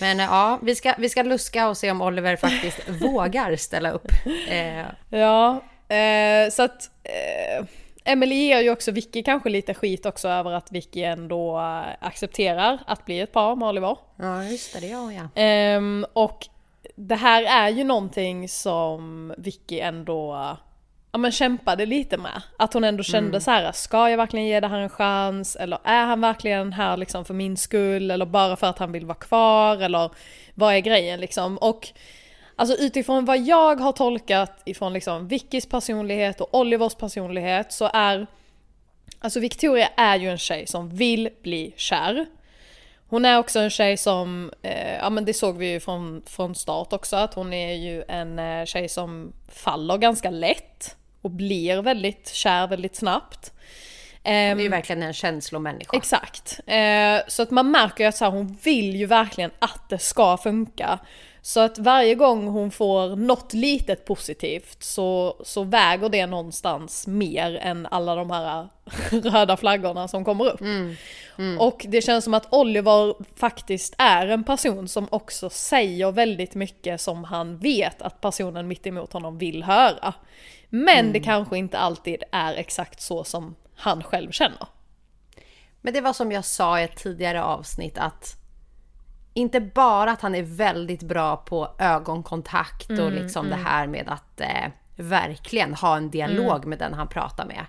Men 0.00 0.20
eh, 0.20 0.26
ja, 0.26 0.58
vi 0.62 0.74
ska, 0.74 0.94
vi 0.98 1.08
ska 1.08 1.22
luska 1.22 1.68
och 1.68 1.76
se 1.76 1.90
om 1.90 2.02
Oliver 2.02 2.36
faktiskt 2.36 2.88
vågar 3.02 3.56
ställa 3.56 3.90
upp. 3.90 4.08
Eh, 4.48 4.86
Ja, 5.10 5.60
eh, 5.88 6.50
så 6.50 6.62
att 6.62 6.90
eh, 7.02 7.66
Emily 8.04 8.34
ger 8.34 8.60
ju 8.60 8.70
också 8.70 8.90
Vicky 8.90 9.22
kanske 9.22 9.48
lite 9.48 9.74
skit 9.74 10.06
också 10.06 10.28
över 10.28 10.52
att 10.52 10.72
Vicky 10.72 11.02
ändå 11.02 11.58
eh, 11.58 12.06
accepterar 12.06 12.78
att 12.86 13.04
bli 13.04 13.20
ett 13.20 13.32
par 13.32 13.56
med 13.56 13.68
Oliver. 13.68 13.96
ja, 14.16 14.44
just 14.44 14.74
det, 14.74 14.80
det 14.80 14.86
gör 14.86 14.98
hon 15.00 15.14
ja. 15.14 15.28
Ehm, 15.34 16.06
och 16.12 16.46
det 16.96 17.14
här 17.14 17.42
är 17.42 17.68
ju 17.68 17.84
någonting 17.84 18.48
som 18.48 19.34
Vicky 19.38 19.80
ändå 19.80 20.56
ja, 21.14 21.18
men 21.18 21.32
kämpade 21.32 21.86
lite 21.86 22.16
med. 22.16 22.42
Att 22.56 22.74
hon 22.74 22.84
ändå 22.84 23.02
kände 23.02 23.40
så 23.40 23.50
här: 23.50 23.72
ska 23.72 24.10
jag 24.10 24.16
verkligen 24.16 24.46
ge 24.46 24.60
det 24.60 24.68
här 24.68 24.78
en 24.78 24.88
chans? 24.88 25.56
Eller 25.56 25.78
är 25.84 26.04
han 26.04 26.20
verkligen 26.20 26.72
här 26.72 26.96
liksom 26.96 27.24
för 27.24 27.34
min 27.34 27.56
skull? 27.56 28.10
Eller 28.10 28.26
bara 28.26 28.56
för 28.56 28.66
att 28.66 28.78
han 28.78 28.92
vill 28.92 29.06
vara 29.06 29.18
kvar? 29.18 29.76
Eller 29.76 30.10
vad 30.54 30.74
är 30.74 30.78
grejen 30.78 31.20
liksom? 31.20 31.58
Och 31.58 31.88
Alltså 32.56 32.76
utifrån 32.76 33.24
vad 33.24 33.38
jag 33.38 33.80
har 33.80 33.92
tolkat 33.92 34.62
ifrån 34.64 34.92
liksom 34.92 35.28
Vickys 35.28 35.66
personlighet 35.66 36.40
och 36.40 36.54
Olivers 36.54 36.94
personlighet 36.94 37.72
så 37.72 37.90
är 37.92 38.26
Alltså 39.18 39.40
Victoria 39.40 39.88
är 39.96 40.16
ju 40.16 40.30
en 40.30 40.38
tjej 40.38 40.66
som 40.66 40.88
vill 40.88 41.30
bli 41.42 41.74
kär. 41.76 42.26
Hon 43.08 43.24
är 43.24 43.38
också 43.38 43.58
en 43.58 43.70
tjej 43.70 43.96
som, 43.96 44.52
eh, 44.62 44.94
ja 44.94 45.10
men 45.10 45.24
det 45.24 45.34
såg 45.34 45.56
vi 45.56 45.72
ju 45.72 45.80
från, 45.80 46.22
från 46.26 46.54
start 46.54 46.92
också, 46.92 47.16
att 47.16 47.34
hon 47.34 47.52
är 47.52 47.74
ju 47.74 48.04
en 48.08 48.38
eh, 48.38 48.64
tjej 48.64 48.88
som 48.88 49.32
faller 49.48 49.98
ganska 49.98 50.30
lätt 50.30 50.96
och 51.24 51.30
blir 51.30 51.82
väldigt 51.82 52.28
kär 52.28 52.66
väldigt 52.66 52.96
snabbt. 52.96 53.52
Ehm, 54.22 54.56
Det 54.58 54.62
är 54.62 54.64
ju 54.64 54.68
verkligen 54.68 55.02
en 55.02 55.12
känslomänniska. 55.12 55.96
Exakt. 55.96 56.60
Eh, 56.66 57.18
så 57.28 57.42
att 57.42 57.50
man 57.50 57.70
märker 57.70 58.04
ju 58.04 58.08
att 58.08 58.16
så 58.16 58.26
hon 58.26 58.58
vill 58.62 58.96
ju 58.96 59.06
verkligen 59.06 59.50
att 59.58 59.88
det 59.88 59.98
ska 59.98 60.36
funka. 60.36 60.98
Så 61.46 61.60
att 61.60 61.78
varje 61.78 62.14
gång 62.14 62.48
hon 62.48 62.70
får 62.70 63.16
något 63.16 63.52
litet 63.52 64.04
positivt 64.04 64.82
så, 64.82 65.36
så 65.44 65.62
väger 65.62 66.08
det 66.08 66.26
någonstans 66.26 67.06
mer 67.06 67.56
än 67.56 67.86
alla 67.86 68.14
de 68.14 68.30
här 68.30 68.68
röda 69.10 69.56
flaggorna 69.56 70.08
som 70.08 70.24
kommer 70.24 70.44
upp. 70.44 70.60
Och 71.60 71.86
det 71.88 72.02
känns 72.02 72.24
som 72.24 72.34
att 72.34 72.52
Oliver 72.52 73.14
faktiskt 73.36 73.94
är 73.98 74.26
en 74.26 74.44
person 74.44 74.88
som 74.88 75.08
också 75.10 75.50
säger 75.50 76.12
väldigt 76.12 76.54
mycket 76.54 77.00
som 77.00 77.24
han 77.24 77.58
vet 77.58 78.02
att 78.02 78.20
personen 78.20 78.68
mitt 78.68 78.86
emot 78.86 79.12
honom 79.12 79.38
vill 79.38 79.62
höra. 79.62 80.14
Men 80.68 81.12
det 81.12 81.20
kanske 81.20 81.58
inte 81.58 81.78
alltid 81.78 82.22
är 82.32 82.54
exakt 82.54 83.00
så 83.00 83.24
som 83.24 83.54
han 83.74 84.02
själv 84.02 84.30
känner. 84.30 84.66
Men 85.80 85.94
det 85.94 86.00
var 86.00 86.12
som 86.12 86.32
jag 86.32 86.44
sa 86.44 86.80
i 86.80 86.84
ett 86.84 86.96
tidigare 86.96 87.42
avsnitt 87.42 87.98
att 87.98 88.43
inte 89.34 89.60
bara 89.60 90.10
att 90.12 90.20
han 90.20 90.34
är 90.34 90.42
väldigt 90.42 91.02
bra 91.02 91.36
på 91.36 91.74
ögonkontakt 91.78 92.90
och 92.90 93.12
liksom 93.12 93.48
det 93.48 93.56
här 93.56 93.86
med 93.86 94.08
att 94.08 94.40
eh, 94.40 94.68
verkligen 94.96 95.74
ha 95.74 95.96
en 95.96 96.10
dialog 96.10 96.64
med 96.66 96.78
den 96.78 96.94
han 96.94 97.08
pratar 97.08 97.46
med. 97.46 97.66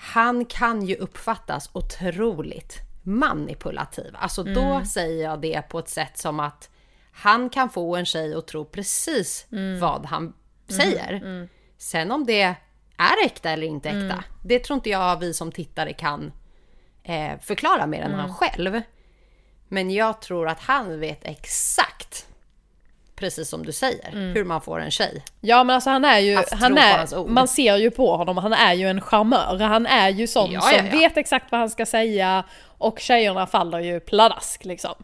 Han 0.00 0.44
kan 0.44 0.86
ju 0.86 0.94
uppfattas 0.96 1.70
otroligt 1.72 2.76
manipulativ. 3.02 4.16
Alltså 4.18 4.42
då 4.54 4.84
säger 4.84 5.24
jag 5.24 5.40
det 5.40 5.62
på 5.68 5.78
ett 5.78 5.88
sätt 5.88 6.18
som 6.18 6.40
att 6.40 6.70
han 7.12 7.50
kan 7.50 7.70
få 7.70 7.96
en 7.96 8.04
tjej 8.06 8.34
att 8.34 8.46
tro 8.46 8.64
precis 8.64 9.46
vad 9.80 10.06
han 10.06 10.32
säger. 10.68 11.12
Sen 11.78 12.10
om 12.10 12.26
det 12.26 12.56
är 12.96 13.26
äkta 13.26 13.50
eller 13.50 13.66
inte 13.66 13.88
äkta, 13.88 14.24
det 14.44 14.58
tror 14.58 14.74
inte 14.74 14.90
jag 14.90 15.18
vi 15.20 15.34
som 15.34 15.52
tittare 15.52 15.92
kan 15.92 16.32
eh, 17.02 17.38
förklara 17.40 17.86
mer 17.86 18.02
än 18.02 18.14
han 18.14 18.34
själv. 18.34 18.80
Men 19.68 19.90
jag 19.90 20.20
tror 20.20 20.48
att 20.48 20.60
han 20.60 21.00
vet 21.00 21.20
exakt, 21.24 22.26
precis 23.16 23.48
som 23.48 23.66
du 23.66 23.72
säger, 23.72 24.08
Mm. 24.12 24.34
hur 24.34 24.44
man 24.44 24.60
får 24.60 24.80
en 24.80 24.90
tjej. 24.90 25.22
Ja 25.40 25.64
men 25.64 25.74
alltså 25.74 25.90
han 25.90 26.04
är 26.04 26.18
ju, 26.18 26.36
Att 26.36 26.52
han 26.52 26.78
är, 26.78 27.26
man 27.28 27.48
ser 27.48 27.76
ju 27.76 27.90
på 27.90 28.16
honom, 28.16 28.36
han 28.36 28.52
är 28.52 28.74
ju 28.74 28.88
en 28.88 29.00
charmör. 29.00 29.58
Han 29.58 29.86
är 29.86 30.08
ju 30.08 30.26
sån 30.26 30.50
Ja, 30.52 30.60
som 30.60 30.76
ja, 30.76 30.82
ja. 30.92 30.98
vet 30.98 31.16
exakt 31.16 31.52
vad 31.52 31.60
han 31.60 31.70
ska 31.70 31.86
säga 31.86 32.44
och 32.78 32.98
tjejerna 33.00 33.46
faller 33.46 33.78
ju 33.80 34.00
pladask 34.00 34.64
liksom. 34.64 34.94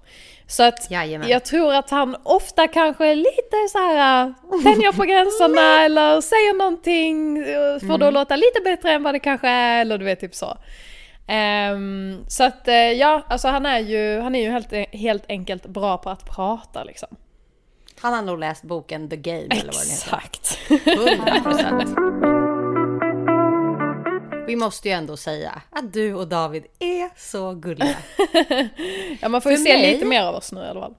Så 0.46 0.62
att 0.62 0.90
Jajamän. 0.90 1.28
jag 1.28 1.44
tror 1.44 1.74
att 1.74 1.90
han 1.90 2.16
ofta 2.22 2.68
kanske 2.68 3.06
är 3.06 3.14
lite 3.16 3.56
så 3.72 3.78
här 3.78 4.26
äh, 4.26 4.62
tänjer 4.62 4.92
på 4.92 5.04
gränserna 5.12 5.84
eller 5.84 6.20
säger 6.20 6.54
någonting 6.58 7.44
för 7.80 7.84
Mm. 7.84 8.00
då 8.00 8.10
låta 8.10 8.36
lite 8.36 8.60
bättre 8.64 8.92
än 8.92 9.02
vad 9.02 9.14
det 9.14 9.18
kanske 9.18 9.48
är 9.48 9.80
eller 9.80 9.98
du 9.98 10.04
vet 10.04 10.20
typ 10.20 10.34
så. 10.34 10.58
Ehm, 11.26 12.24
så 12.28 12.44
att 12.44 12.68
eh, 12.68 12.74
ja, 12.74 13.22
alltså 13.28 13.48
han 13.48 13.66
är 13.66 13.78
ju, 13.78 14.20
han 14.20 14.34
är 14.34 14.42
ju 14.42 14.50
helt, 14.50 14.72
helt 14.94 15.24
enkelt 15.28 15.66
bra 15.66 15.98
på 15.98 16.10
att 16.10 16.24
prata 16.36 16.84
liksom. 16.84 17.08
Han 18.00 18.14
har 18.14 18.22
nog 18.22 18.38
läst 18.38 18.62
boken 18.62 19.08
The 19.08 19.16
Game 19.16 19.38
eller 19.50 19.72
vad 19.72 19.82
den 19.82 19.90
heter. 19.90 20.22
Exakt. 20.24 20.58
100 20.86 21.40
procent. 21.42 21.98
Vi 24.46 24.56
måste 24.56 24.88
ju 24.88 24.94
ändå 24.94 25.16
säga 25.16 25.62
att 25.70 25.92
du 25.92 26.14
och 26.14 26.28
David 26.28 26.64
är 26.78 27.10
så 27.20 27.52
gulliga. 27.54 27.96
Ja 29.20 29.28
man 29.28 29.40
får 29.40 29.52
ju 29.52 29.58
se 29.58 29.72
mig- 29.78 29.92
lite 29.92 30.04
mer 30.04 30.22
av 30.22 30.34
oss 30.34 30.52
nu 30.52 30.60
i 30.60 30.66
alla 30.66 30.80
fall. 30.80 30.94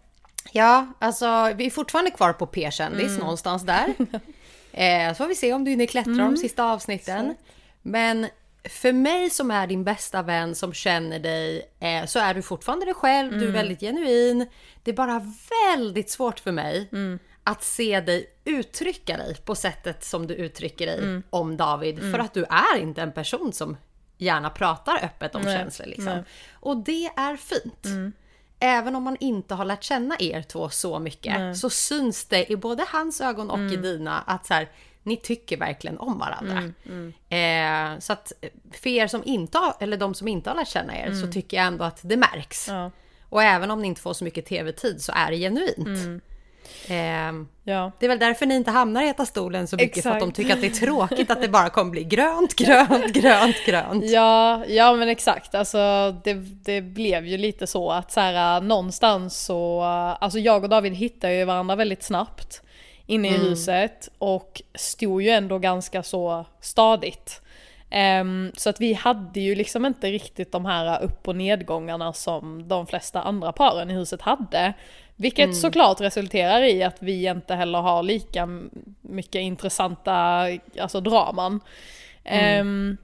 Ja, 0.52 0.88
alltså 1.00 1.54
vi 1.56 1.66
är 1.66 1.70
fortfarande 1.70 2.12
kvar 2.12 2.34
på 2.34 2.46
P-kändis 2.48 3.18
någonstans 3.20 3.64
där. 3.64 3.94
Eh, 4.78 5.10
så 5.10 5.16
får 5.16 5.28
vi 5.28 5.36
se 5.36 5.54
om 5.54 5.64
du 5.64 5.72
hinner 5.72 5.86
klättra 5.86 6.12
de 6.14 6.38
sista 6.38 6.64
avsnitten. 6.72 7.36
Men 7.82 8.28
för 8.70 8.92
mig 8.92 9.30
som 9.30 9.52
är 9.52 9.68
din 9.68 9.84
bästa 9.84 10.22
vän 10.22 10.56
som 10.56 10.74
känner 10.74 11.20
dig 11.20 11.72
eh, 11.80 12.06
så 12.06 12.20
är 12.20 12.34
du 12.34 12.42
fortfarande 12.42 12.86
dig 12.86 12.94
själv, 12.94 13.40
du 13.40 13.48
är 13.48 13.52
väldigt 13.52 13.80
genuin. 13.80 14.48
Det 14.84 14.92
är 14.92 14.96
bara 14.96 15.32
väldigt 15.66 16.10
svårt 16.10 16.40
för 16.40 16.52
mig 16.52 16.90
att 17.44 17.64
se 17.64 18.02
dig 18.02 18.30
uttrycka 18.46 19.18
dig 19.18 19.36
på 19.36 19.56
sättet 19.56 20.04
som 20.04 20.28
du 20.28 20.34
uttrycker 20.34 20.86
dig 20.86 21.22
om 21.30 21.58
David. 21.58 22.00
För 22.12 22.20
att 22.20 22.34
du 22.34 22.44
är 22.44 22.78
inte 22.78 23.02
en 23.02 23.12
person 23.12 23.54
som 23.54 23.78
gärna 24.18 24.50
pratar 24.50 25.06
öppet 25.06 25.36
om 25.36 25.42
Nej, 25.42 25.58
känslor. 25.58 25.88
Liksom. 25.88 26.06
nej. 26.06 26.24
Och 26.54 26.78
det 26.78 27.06
är 27.16 27.36
fint. 27.36 27.86
Även 28.60 28.96
om 28.96 29.04
man 29.04 29.18
inte 29.20 29.56
har 29.56 29.66
lärt 29.66 29.84
känna 29.84 30.16
er 30.20 30.42
två 30.42 30.70
så 30.70 31.00
mycket 31.00 31.58
så 31.58 31.70
syns 31.70 32.26
det 32.26 32.52
i 32.52 32.58
både 32.58 32.86
hans 32.88 33.22
ögon 33.22 33.50
och 33.50 33.60
i 33.60 33.76
dina 33.76 34.20
att 34.20 34.46
så 34.46 34.54
här, 34.54 34.70
ni 35.06 35.18
tycker 35.18 35.58
verkligen 35.58 35.98
om 35.98 36.20
varandra. 36.20 36.64
Eh, 37.30 38.00
så 38.00 38.14
att 38.14 38.32
för 38.72 38.90
er 38.90 39.08
som 39.08 39.22
inte 39.26 39.58
har, 39.58 39.74
eller 39.80 39.98
de 39.98 40.14
som 40.14 40.28
inte 40.28 40.50
har 40.50 40.58
lärt 40.58 40.68
känna 40.68 40.98
er 40.98 41.12
så 41.14 41.28
tycker 41.32 41.58
jag 41.58 41.66
ändå 41.66 41.84
att 41.84 42.00
det 42.04 42.18
märks. 42.18 42.68
Ja. 42.68 42.92
Och 43.30 43.44
även 43.44 43.72
om 43.72 43.82
ni 43.82 43.88
inte 43.88 44.02
får 44.02 44.14
så 44.14 44.24
mycket 44.24 44.46
tv-tid 44.46 45.02
så 45.02 45.12
är 45.16 45.32
det 45.32 45.38
genuint. 45.38 46.22
Eh, 46.88 47.46
Ja. 47.68 47.92
det 48.00 48.06
är 48.06 48.08
väl 48.08 48.20
därför 48.20 48.46
ni 48.46 48.56
inte 48.56 48.72
hamnar 48.72 49.04
i 49.04 49.06
Heta 49.06 49.26
stolen 49.26 49.68
så 49.68 49.76
mycket 49.76 50.04
för 50.04 50.10
att 50.10 50.20
de 50.20 50.30
Exakt. 50.30 50.36
tycker 50.36 50.54
att 50.54 50.62
det 50.62 50.68
är 50.68 50.86
tråkigt 50.86 51.32
att 51.32 51.42
det 51.42 51.48
bara 51.48 51.70
kommer 51.70 51.92
bli 51.92 52.04
grönt, 52.04 52.56
grönt, 52.56 53.14
grönt, 53.14 53.56
grönt. 53.66 54.06
Ja, 54.12 54.66
ja 54.68 54.94
men 54.94 55.10
exakt. 55.10 55.56
Alltså 55.56 56.16
det, 56.24 56.34
det 56.66 56.82
blev 56.82 57.26
ju 57.26 57.38
lite 57.38 57.68
så 57.68 57.92
att 57.92 58.12
så 58.12 58.20
här, 58.20 58.62
någonstans 58.62 59.46
så, 59.46 59.82
alltså 60.22 60.40
jag 60.40 60.64
och 60.64 60.70
David 60.70 60.94
hittade 60.94 61.34
ju 61.36 61.46
varandra 61.46 61.76
väldigt 61.76 62.04
snabbt 62.04 62.62
inne 63.06 63.28
i 63.28 63.38
huset 63.38 64.10
och 64.18 64.62
stod 64.74 65.22
ju 65.22 65.30
ändå 65.30 65.60
ganska 65.60 66.04
så 66.04 66.46
stadigt. 66.60 67.42
Ehm, 67.90 68.52
så 68.58 68.70
att 68.70 68.82
vi 68.82 68.94
hade 68.94 69.40
ju 69.40 69.56
liksom 69.56 69.86
inte 69.86 70.12
riktigt 70.12 70.52
de 70.52 70.66
här 70.66 71.04
upp 71.04 71.28
och 71.28 71.36
nedgångarna 71.36 72.14
som 72.14 72.68
de 72.68 72.88
flesta 72.88 73.22
andra 73.22 73.52
paren 73.52 73.92
i 73.92 73.94
huset 73.94 74.22
hade. 74.22 74.74
Vilket 75.16 75.56
såklart 75.56 76.02
resulterar 76.02 76.64
i 76.64 76.84
att 76.84 76.98
vi 77.00 77.28
inte 77.28 77.56
heller 77.56 77.80
har 77.80 78.04
lika 78.04 78.50
mycket 79.02 79.42
intressanta 79.42 80.48
alltså, 80.80 81.02
draman. 81.02 81.60
Ehm, 82.24 82.98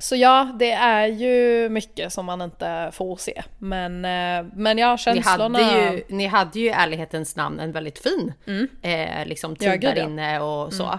så 0.00 0.16
ja, 0.16 0.52
det 0.58 0.72
är 0.72 1.06
ju 1.06 1.68
mycket 1.68 2.12
som 2.12 2.26
man 2.26 2.42
inte 2.42 2.90
får 2.92 3.16
se. 3.16 3.42
Men, 3.58 4.04
eh, 4.04 4.52
men 4.54 4.78
ja, 4.78 4.92
Ni 4.92 4.98
känslorna... 4.98 5.58
hade, 5.58 5.92
ju, 5.92 6.02
ni 6.08 6.26
hade 6.26 6.58
ju 6.58 6.66
i 6.66 6.68
ärlighetens 6.68 7.36
namn 7.36 7.60
en 7.60 7.72
väldigt 7.72 7.98
fin 7.98 8.32
eh, 8.82 9.26
liksom 9.26 9.56
tid 9.56 9.68
Ja, 9.68 9.94
där 9.94 10.04
inne 10.04 10.40
och 10.40 10.72
så. 10.72 10.98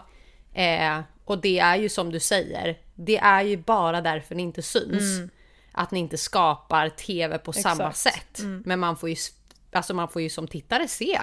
Eh, 0.54 1.00
och 1.26 1.38
det 1.38 1.60
är 1.60 1.76
ju 1.76 1.90
som 1.90 2.12
du 2.12 2.20
säger, 2.20 2.78
det 2.96 3.18
är 3.18 3.42
ju 3.42 3.58
bara 3.58 4.02
därför 4.02 4.36
ni 4.36 4.44
inte 4.44 4.62
syns. 4.62 5.32
Att 5.72 5.92
ni 5.92 6.00
inte 6.00 6.18
skapar 6.18 6.90
tv 6.90 7.38
på 7.38 7.54
samma 7.54 7.90
Exakt. 7.90 7.98
sätt. 7.98 8.46
Men 8.66 8.80
man 8.80 8.98
får 8.98 9.10
ju, 9.10 9.16
alltså 9.72 9.94
man 9.94 10.08
får 10.08 10.22
ju 10.22 10.30
som 10.30 10.48
tittare 10.48 10.88
se 10.88 11.20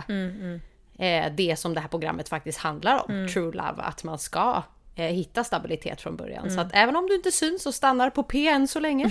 eh, 0.98 1.32
det 1.32 1.58
som 1.58 1.74
det 1.74 1.80
här 1.80 1.88
programmet 1.88 2.28
faktiskt 2.28 2.58
handlar 2.58 3.10
om. 3.10 3.28
True 3.28 3.52
Love, 3.52 3.82
att 3.82 4.04
man 4.04 4.18
ska 4.18 4.62
eh, 4.98 5.04
hitta 5.04 5.44
stabilitet 5.44 6.00
från 6.00 6.16
början. 6.16 6.50
Så 6.50 6.60
att 6.60 6.70
även 6.72 6.96
om 6.96 7.06
du 7.06 7.14
inte 7.14 7.32
syns 7.32 7.66
och 7.66 7.74
stannar 7.74 8.10
på 8.10 8.22
P 8.22 8.48
än 8.48 8.68
så 8.68 8.80
länge 8.80 9.10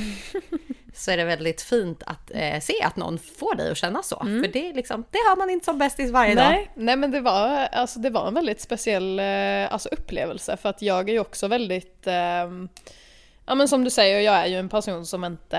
så 0.94 1.12
är 1.12 1.18
det 1.18 1.24
väldigt 1.24 1.62
fint 1.62 2.04
att 2.06 2.32
eh, 2.34 2.60
se 2.60 2.84
att 2.84 2.96
någon 2.96 3.20
får 3.20 3.56
dig 3.56 3.72
att 3.72 3.78
känna 3.78 4.04
så. 4.04 4.18
För 4.20 4.54
det, 4.54 4.70
är 4.70 4.74
liksom, 4.74 5.06
det 5.12 5.18
har 5.18 5.36
man 5.36 5.50
inte 5.50 5.66
som 5.66 5.78
bästis 5.78 6.12
varje 6.12 6.36
dag. 6.36 6.50
Nej, 6.50 6.72
nej 6.76 6.96
men 6.96 7.12
det 7.12 7.22
var, 7.22 7.68
alltså, 7.72 8.00
det 8.00 8.10
var 8.10 8.28
en 8.28 8.34
väldigt 8.34 8.62
speciell 8.62 9.20
eh, 9.20 9.74
alltså, 9.74 9.90
upplevelse 9.90 10.58
för 10.58 10.70
att 10.70 10.82
jag 10.82 11.10
är 11.10 11.14
ju 11.14 11.20
också 11.20 11.48
väldigt 11.48 12.08
ehm, 12.08 12.70
Ja 13.50 13.56
men 13.56 13.68
som 13.68 13.84
du 13.84 13.90
säger, 13.90 14.20
jag 14.20 14.36
är 14.36 14.46
ju 14.46 14.60
en 14.60 14.70
person 14.70 15.06
som 15.06 15.24
inte, 15.24 15.58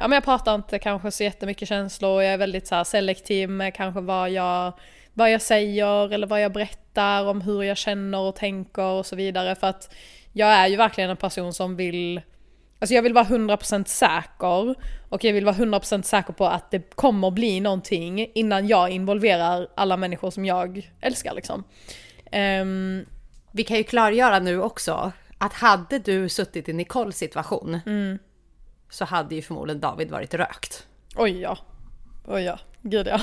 ja 0.00 0.08
men 0.08 0.12
jag 0.12 0.24
pratar 0.24 0.54
inte 0.54 0.78
kanske 0.78 1.10
så 1.10 1.24
jättemycket 1.24 1.68
känslor, 1.68 2.22
jag 2.22 2.32
är 2.32 2.38
väldigt 2.38 2.66
så 2.66 2.84
selektiv 2.84 3.50
med 3.50 3.74
kanske 3.74 4.00
vad 4.00 4.30
jag, 4.30 4.72
vad 5.14 5.30
jag 5.30 5.42
säger 5.42 6.12
eller 6.12 6.26
vad 6.26 6.40
jag 6.42 6.52
berättar 6.52 7.26
om 7.26 7.40
hur 7.40 7.62
jag 7.62 7.76
känner 7.76 8.18
och 8.18 8.36
tänker 8.36 8.82
och 8.82 9.06
så 9.06 9.16
vidare 9.16 9.54
för 9.54 9.66
att 9.66 9.94
jag 10.32 10.48
är 10.48 10.66
ju 10.66 10.76
verkligen 10.76 11.10
en 11.10 11.16
person 11.16 11.54
som 11.54 11.76
vill 11.76 12.20
Alltså 12.78 12.94
jag 12.94 13.02
vill 13.02 13.12
vara 13.14 13.24
100% 13.24 13.84
säker 13.84 14.74
och 15.08 15.24
jag 15.24 15.32
vill 15.32 15.44
vara 15.44 15.54
100% 15.54 16.02
säker 16.02 16.32
på 16.32 16.46
att 16.46 16.70
det 16.70 16.96
kommer 16.96 17.30
bli 17.30 17.60
någonting 17.60 18.26
innan 18.34 18.68
jag 18.68 18.90
involverar 18.90 19.68
alla 19.74 19.96
människor 19.96 20.30
som 20.30 20.44
jag 20.44 20.90
älskar 21.00 21.34
liksom. 21.34 21.64
Ehm, 22.32 23.06
Vi 23.52 23.64
kan 23.64 23.76
ju 23.76 23.84
klargöra 23.84 24.38
nu 24.38 24.62
också 24.62 25.12
att 25.38 25.52
hade 25.52 25.98
du 25.98 26.28
suttit 26.28 26.68
i 26.68 26.72
Nicoles 26.72 27.16
situation 27.16 27.80
så 28.90 29.04
hade 29.04 29.34
ju 29.34 29.42
förmodligen 29.42 29.80
David 29.80 30.10
varit 30.10 30.34
rökt. 30.34 30.86
oj 31.16 31.40
ja. 31.40 31.58
Oj 32.26 32.42
ja. 32.42 32.58
Gud 32.82 33.06
ja. 33.06 33.20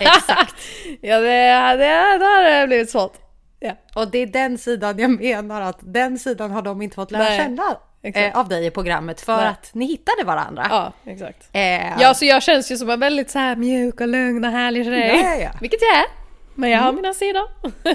Exakt. 0.00 0.54
ja 1.00 1.20
det, 1.20 1.76
det, 1.76 2.18
det 2.18 2.24
hade 2.26 2.66
blivit 2.66 2.90
svårt. 2.90 3.12
Ja. 3.60 3.72
Och 3.94 4.08
det 4.08 4.18
är 4.18 4.26
den 4.26 4.58
sidan 4.58 4.98
jag 4.98 5.10
menar 5.10 5.60
att 5.60 5.78
den 5.80 6.18
sidan 6.18 6.50
har 6.50 6.62
de 6.62 6.82
inte 6.82 6.94
fått 6.94 7.10
lära 7.10 7.22
Nej, 7.22 7.38
känna 7.38 7.76
eh, 8.02 8.38
av 8.38 8.48
dig 8.48 8.66
i 8.66 8.70
programmet 8.70 9.20
för 9.20 9.36
Nej. 9.36 9.46
att 9.46 9.70
ni 9.74 9.86
hittade 9.86 10.24
varandra. 10.24 10.66
Ja, 10.70 10.92
exakt. 11.04 11.48
Eh, 11.52 12.00
Ja, 12.00 12.14
så 12.14 12.24
jag 12.24 12.42
känns 12.42 12.72
ju 12.72 12.76
som 12.76 12.90
en 12.90 13.00
väldigt 13.00 13.30
så 13.30 13.38
här 13.38 13.56
mjuk 13.56 14.00
och 14.00 14.08
lugn 14.08 14.44
och 14.44 14.50
härlig 14.50 14.84
tjej. 14.84 15.20
Ja, 15.22 15.34
ja. 15.34 15.50
Vilket 15.60 15.80
jag 15.82 15.98
är. 15.98 16.06
Men 16.54 16.70
jag 16.70 16.78
har 16.80 16.92
mina 16.92 17.14
sidor. 17.14 17.42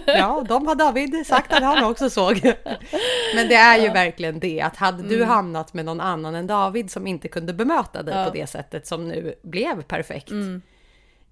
Ja, 0.18 0.46
de 0.50 0.68
har 0.68 0.76
David 0.76 1.28
sagt 1.28 1.54
att 1.54 1.64
han 1.64 1.84
också 1.84 2.10
såg. 2.10 2.42
Men 3.36 3.48
det 3.48 3.56
är 3.56 3.78
ju 3.78 3.90
verkligen 3.90 4.40
det 4.40 4.62
att 4.62 4.76
hade 4.76 5.04
du 5.04 5.24
hamnat 5.24 5.74
med 5.74 5.86
någon 5.86 6.02
annan 6.02 6.36
än 6.36 6.48
David 6.48 6.92
som 6.92 7.08
inte 7.08 7.28
kunde 7.28 7.54
bemöta 7.54 8.04
dig 8.04 8.26
på 8.26 8.32
det 8.34 8.48
sättet 8.48 8.88
som 8.88 9.08
nu 9.08 9.36
blev 9.44 9.82
perfekt. 9.82 10.32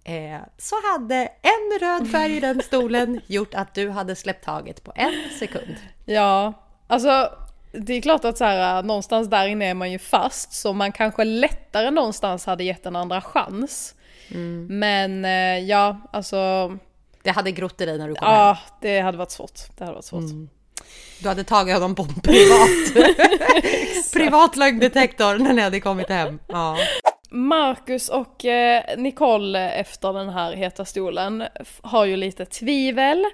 Eh, 0.04 0.40
så 0.58 0.76
hade 0.94 1.16
en 1.42 1.80
röd 1.80 2.12
färg 2.12 2.38
i 2.38 2.40
den 2.40 2.62
stolen 2.62 3.22
gjort 3.28 3.54
att 3.54 3.74
du 3.76 3.90
hade 3.90 4.16
släppt 4.16 4.46
taget 4.46 4.84
på 4.84 4.92
en 4.96 5.14
sekund. 5.40 5.76
Ja, 6.06 6.54
alltså 6.88 7.30
det 7.72 7.94
är 7.94 8.02
klart 8.02 8.26
att 8.26 8.38
så 8.38 8.44
här, 8.46 8.84
någonstans 8.84 9.30
där 9.30 9.48
inne 9.48 9.66
är 9.66 9.74
man 9.74 9.92
ju 9.92 10.00
fast 10.00 10.54
så 10.54 10.74
man 10.74 10.92
kanske 10.92 11.24
lättare 11.24 11.92
någonstans 11.92 12.46
hade 12.46 12.64
gett 12.64 12.86
en 12.86 12.96
andra 12.96 13.22
chans. 13.22 13.96
Men 14.70 15.26
eh, 15.26 15.60
ja, 15.60 15.98
alltså 16.12 16.72
Det 17.24 17.30
hade 17.32 17.52
grott 17.52 17.82
i 17.82 17.86
dig 17.86 17.98
när 17.98 18.08
du 18.08 18.16
kom 18.16 18.28
hem. 18.28 18.36
ja, 18.38 18.58
det 18.82 19.00
hade 19.00 19.18
varit 19.18 19.32
svårt. 19.32 19.60
Det 19.78 19.84
hade 19.84 19.96
varit 19.96 20.06
svårt. 20.06 20.24
Du 21.22 21.28
hade 21.28 21.44
tagit 21.44 21.74
honom 21.74 21.96
på 21.96 22.04
en 22.04 22.22
privat, 22.22 23.10
privat 24.14 24.56
lögndetektor 24.56 25.38
när 25.38 25.54
ni 25.54 25.62
hade 25.62 25.80
kommit 25.80 26.10
hem. 26.10 26.40
Ja. 26.48 26.78
Marcus 27.34 28.10
och 28.10 28.46
eh, 28.46 28.98
Nicole 28.98 29.72
efter 29.72 30.14
den 30.14 30.30
här 30.30 30.54
heta 30.54 30.86
stolen 30.86 31.44
har 31.82 32.06
ju 32.06 32.16
lite 32.16 32.46
tvivel. 32.46 33.26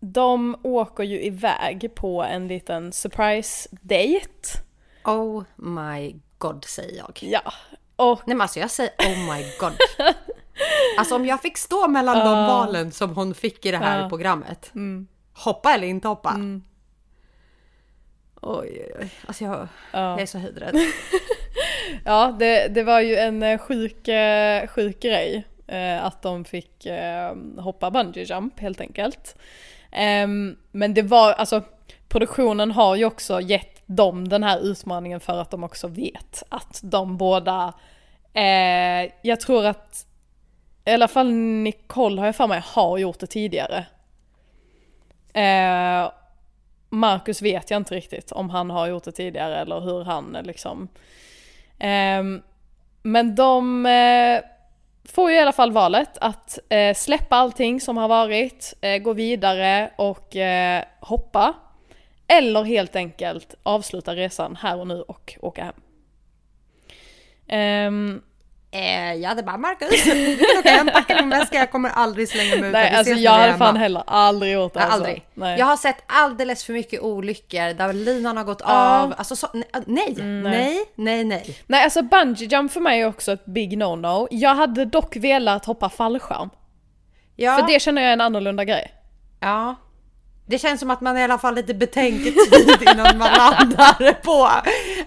De 0.00 0.56
åker 0.62 1.02
ju 1.04 1.22
iväg 1.22 1.94
på 1.94 2.22
en 2.22 2.48
liten 2.48 2.92
surprise 2.92 3.68
date. 3.72 4.58
Oh 5.04 5.42
my 5.56 6.14
god 6.38 6.64
säger 6.64 6.96
jag. 6.98 7.18
Ja, 7.22 7.52
och 7.96 8.20
Nej 8.26 8.36
men 8.36 8.40
alltså 8.40 8.60
jag 8.60 8.70
säger 8.70 8.92
oh 8.98 9.34
my 9.34 9.44
god. 9.60 9.72
Alltså 10.98 11.14
om 11.16 11.26
jag 11.26 11.42
fick 11.42 11.56
stå 11.58 11.88
mellan 11.88 12.18
de 12.18 12.46
valen 12.46 12.92
som 12.92 13.14
hon 13.14 13.34
fick 13.34 13.66
i 13.66 13.70
det 13.70 13.76
här 13.76 14.02
Ja. 14.02 14.08
programmet. 14.08 14.72
Hoppa 15.32 15.74
eller 15.74 15.86
inte 15.86 16.08
hoppa. 16.08 16.36
Oj, 18.42 18.82
oj, 18.86 18.92
oj. 19.00 19.10
Alltså 19.26 19.44
jag, 19.44 19.68
Ja. 19.92 20.10
jag 20.10 20.20
är 20.20 20.26
så 20.26 20.38
höjdrädd. 20.38 20.76
Ja, 22.04 22.36
det, 22.38 22.68
det 22.68 22.82
var 22.82 23.00
ju 23.00 23.16
en 23.16 23.42
eh, 23.42 23.58
sjuk, 23.58 24.08
eh, 24.08 24.66
sjuk 24.66 25.00
grej 25.00 25.44
eh, 25.66 26.04
att 26.04 26.22
de 26.22 26.44
fick 26.44 26.86
hoppa 27.58 27.90
bungee 27.90 28.24
jump 28.24 28.60
helt 28.60 28.80
enkelt. 28.80 29.36
Ehm, 29.92 30.56
men 30.72 30.94
det 30.94 31.02
var, 31.02 31.32
alltså 31.32 31.62
produktionen 32.08 32.70
har 32.70 32.96
ju 32.96 33.04
också 33.04 33.40
gett 33.40 33.82
dem 33.86 34.28
den 34.28 34.42
här 34.42 34.60
utmaningen 34.60 35.20
för 35.20 35.38
att 35.38 35.50
de 35.50 35.64
också 35.64 35.88
vet 35.88 36.42
att 36.48 36.80
de 36.82 37.16
båda, 37.16 37.72
eh, 38.32 39.12
jag 39.22 39.40
tror 39.40 39.66
att, 39.66 40.06
i 40.84 40.90
alla 40.90 41.08
fall 41.08 41.32
Nicole 41.32 42.20
har 42.20 42.26
jag 42.26 42.36
för 42.36 42.46
mig 42.46 42.62
har 42.64 42.98
gjort 42.98 43.18
det 43.18 43.26
tidigare. 43.26 43.86
Eh, 45.32 46.12
Marcus 46.88 47.42
vet 47.42 47.70
jag 47.70 47.76
inte 47.76 47.94
riktigt 47.94 48.32
om 48.32 48.50
han 48.50 48.70
har 48.70 48.86
gjort 48.86 49.04
det 49.04 49.12
tidigare 49.12 49.56
eller 49.56 49.80
hur 49.80 50.04
han 50.04 50.36
liksom 50.42 50.88
Ehm, 51.80 52.42
men 53.02 53.34
de 53.34 53.86
eh, 53.86 54.40
får 55.04 55.30
ju 55.30 55.36
i 55.36 55.40
alla 55.40 55.52
fall 55.52 55.72
valet 55.72 56.18
att 56.20 56.58
eh, 56.68 56.94
släppa 56.94 57.36
allting 57.36 57.80
som 57.80 57.96
har 57.96 58.08
varit, 58.08 58.74
eh, 58.80 58.98
gå 58.98 59.12
vidare 59.12 59.90
och 59.96 60.36
hoppa. 61.00 61.54
Eller 62.26 62.64
helt 62.64 62.96
enkelt 62.96 63.54
avsluta 63.62 64.16
resan 64.16 64.56
här 64.56 64.80
och 64.80 64.86
nu 64.86 65.02
och 65.02 65.38
åka 65.40 65.64
hem. 65.64 65.74
Ehm, 67.46 68.22
Eh, 68.80 69.14
jag 69.14 69.28
hade 69.28 69.42
bara 69.42 69.56
Marcus, 69.56 70.04
du 70.04 70.36
kan 70.36 70.58
åka 70.58 70.70
hem, 70.70 70.86
packa 70.86 71.14
din 71.14 71.30
väska, 71.30 71.58
jag 71.58 71.70
kommer 71.70 71.90
aldrig 71.90 72.28
slänga 72.28 72.56
mig 72.56 72.66
ut. 72.68 72.72
Nej, 72.72 72.94
alltså 72.94 73.14
jag 73.14 73.32
hade 73.32 73.58
fan 73.58 73.76
heller 73.76 74.02
aldrig 74.06 74.52
gjort 74.52 74.74
det. 74.74 74.80
Alltså. 74.80 74.96
Aldrig. 74.96 75.26
Nej. 75.34 75.58
Jag 75.58 75.66
har 75.66 75.76
sett 75.76 76.02
alldeles 76.06 76.64
för 76.64 76.72
mycket 76.72 77.00
olyckor 77.00 77.74
där 77.74 77.92
linan 77.92 78.36
har 78.36 78.44
gått 78.44 78.60
ja. 78.64 79.00
av. 79.00 79.14
Alltså 79.18 79.36
så, 79.36 79.48
nej, 79.86 80.16
mm, 80.18 80.42
nej, 80.42 80.84
nej, 80.94 81.24
nej. 81.24 81.58
Nej, 81.66 81.84
alltså 81.84 82.02
bungee 82.02 82.46
jump 82.46 82.72
för 82.72 82.80
mig 82.80 83.00
är 83.00 83.06
också 83.06 83.32
ett 83.32 83.44
big 83.44 83.78
no-no. 83.78 84.28
Jag 84.30 84.54
hade 84.54 84.84
dock 84.84 85.16
velat 85.16 85.64
hoppa 85.64 85.88
fallskärm. 85.88 86.50
Ja. 87.36 87.56
För 87.56 87.66
det 87.66 87.80
känner 87.80 88.02
jag 88.02 88.08
är 88.08 88.12
en 88.12 88.20
annorlunda 88.20 88.64
grej. 88.64 88.92
Ja. 89.40 89.76
Det 90.46 90.58
känns 90.58 90.80
som 90.80 90.90
att 90.90 91.00
man 91.00 91.18
i 91.18 91.22
alla 91.24 91.38
fall 91.38 91.54
lite 91.54 91.74
betänketid 91.74 92.78
innan 92.92 93.18
man 93.18 93.32
landar 93.32 94.12
på 94.22 94.50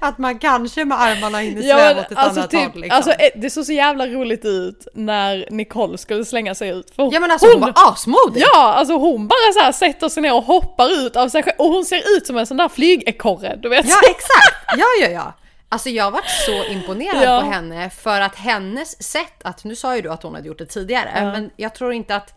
att 0.04 0.18
man 0.18 0.40
kanske 0.40 0.86
med 0.86 1.02
armarna 1.02 1.38
hinner 1.38 1.62
sväva 1.62 1.92
ja, 1.92 2.02
åt 2.02 2.12
ett 2.12 2.18
alltså 2.18 2.40
annat 2.40 2.52
typ, 2.52 2.72
håll. 2.72 2.82
Liksom. 2.82 2.98
Alltså, 2.98 3.12
eh, 3.12 3.30
det 3.36 3.50
såg 3.50 3.66
så 3.66 3.74
jävla 3.74 4.08
roligt 4.08 4.46
ut 4.46 4.88
när 4.94 5.48
Nicole 5.50 5.98
skulle 5.98 6.26
slänga 6.26 6.56
sig 6.56 6.70
ut. 6.70 6.96
För 6.96 7.10
ja 7.14 7.20
men 7.20 7.32
alltså 7.32 7.48
hon, 7.48 7.64
hon 7.64 7.74
var 7.76 7.92
asmodig! 7.92 8.42
Ja, 8.42 8.74
alltså 8.74 8.94
hon 8.94 9.28
bara 9.28 9.54
så 9.54 9.60
här 9.60 9.72
sätter 9.72 10.10
sig 10.10 10.24
ner 10.24 10.34
och 10.34 10.44
hoppar 10.44 11.06
ut 11.06 11.16
av 11.16 11.30
sig 11.30 11.44
själv 11.44 11.56
och 11.58 11.68
hon 11.68 11.86
ser 11.86 12.18
ut 12.18 12.28
som 12.28 12.38
en 12.38 12.48
sån 12.48 12.58
där 12.58 12.70
flygekorre, 12.70 13.56
du 13.62 13.70
vet. 13.70 13.90
Ja 13.90 13.98
exakt! 14.10 14.78
Ja 14.78 14.86
ja 15.02 15.08
ja! 15.08 15.34
Alltså 15.70 15.90
jag 15.90 16.12
varit 16.12 16.30
så 16.46 16.64
imponerad 16.64 17.24
ja. 17.24 17.42
på 17.42 17.48
henne 17.48 17.90
för 17.90 18.22
att 18.22 18.36
hennes 18.36 19.04
sätt 19.04 19.44
att, 19.44 19.64
nu 19.64 19.76
sa 19.76 19.96
ju 19.96 20.02
du 20.02 20.12
att 20.12 20.24
hon 20.24 20.36
hade 20.36 20.48
gjort 20.48 20.58
det 20.58 20.66
tidigare, 20.66 21.12
ja. 21.16 21.24
men 21.24 21.50
jag 21.56 21.76
tror 21.76 21.94
inte 21.94 22.16
att 22.16 22.34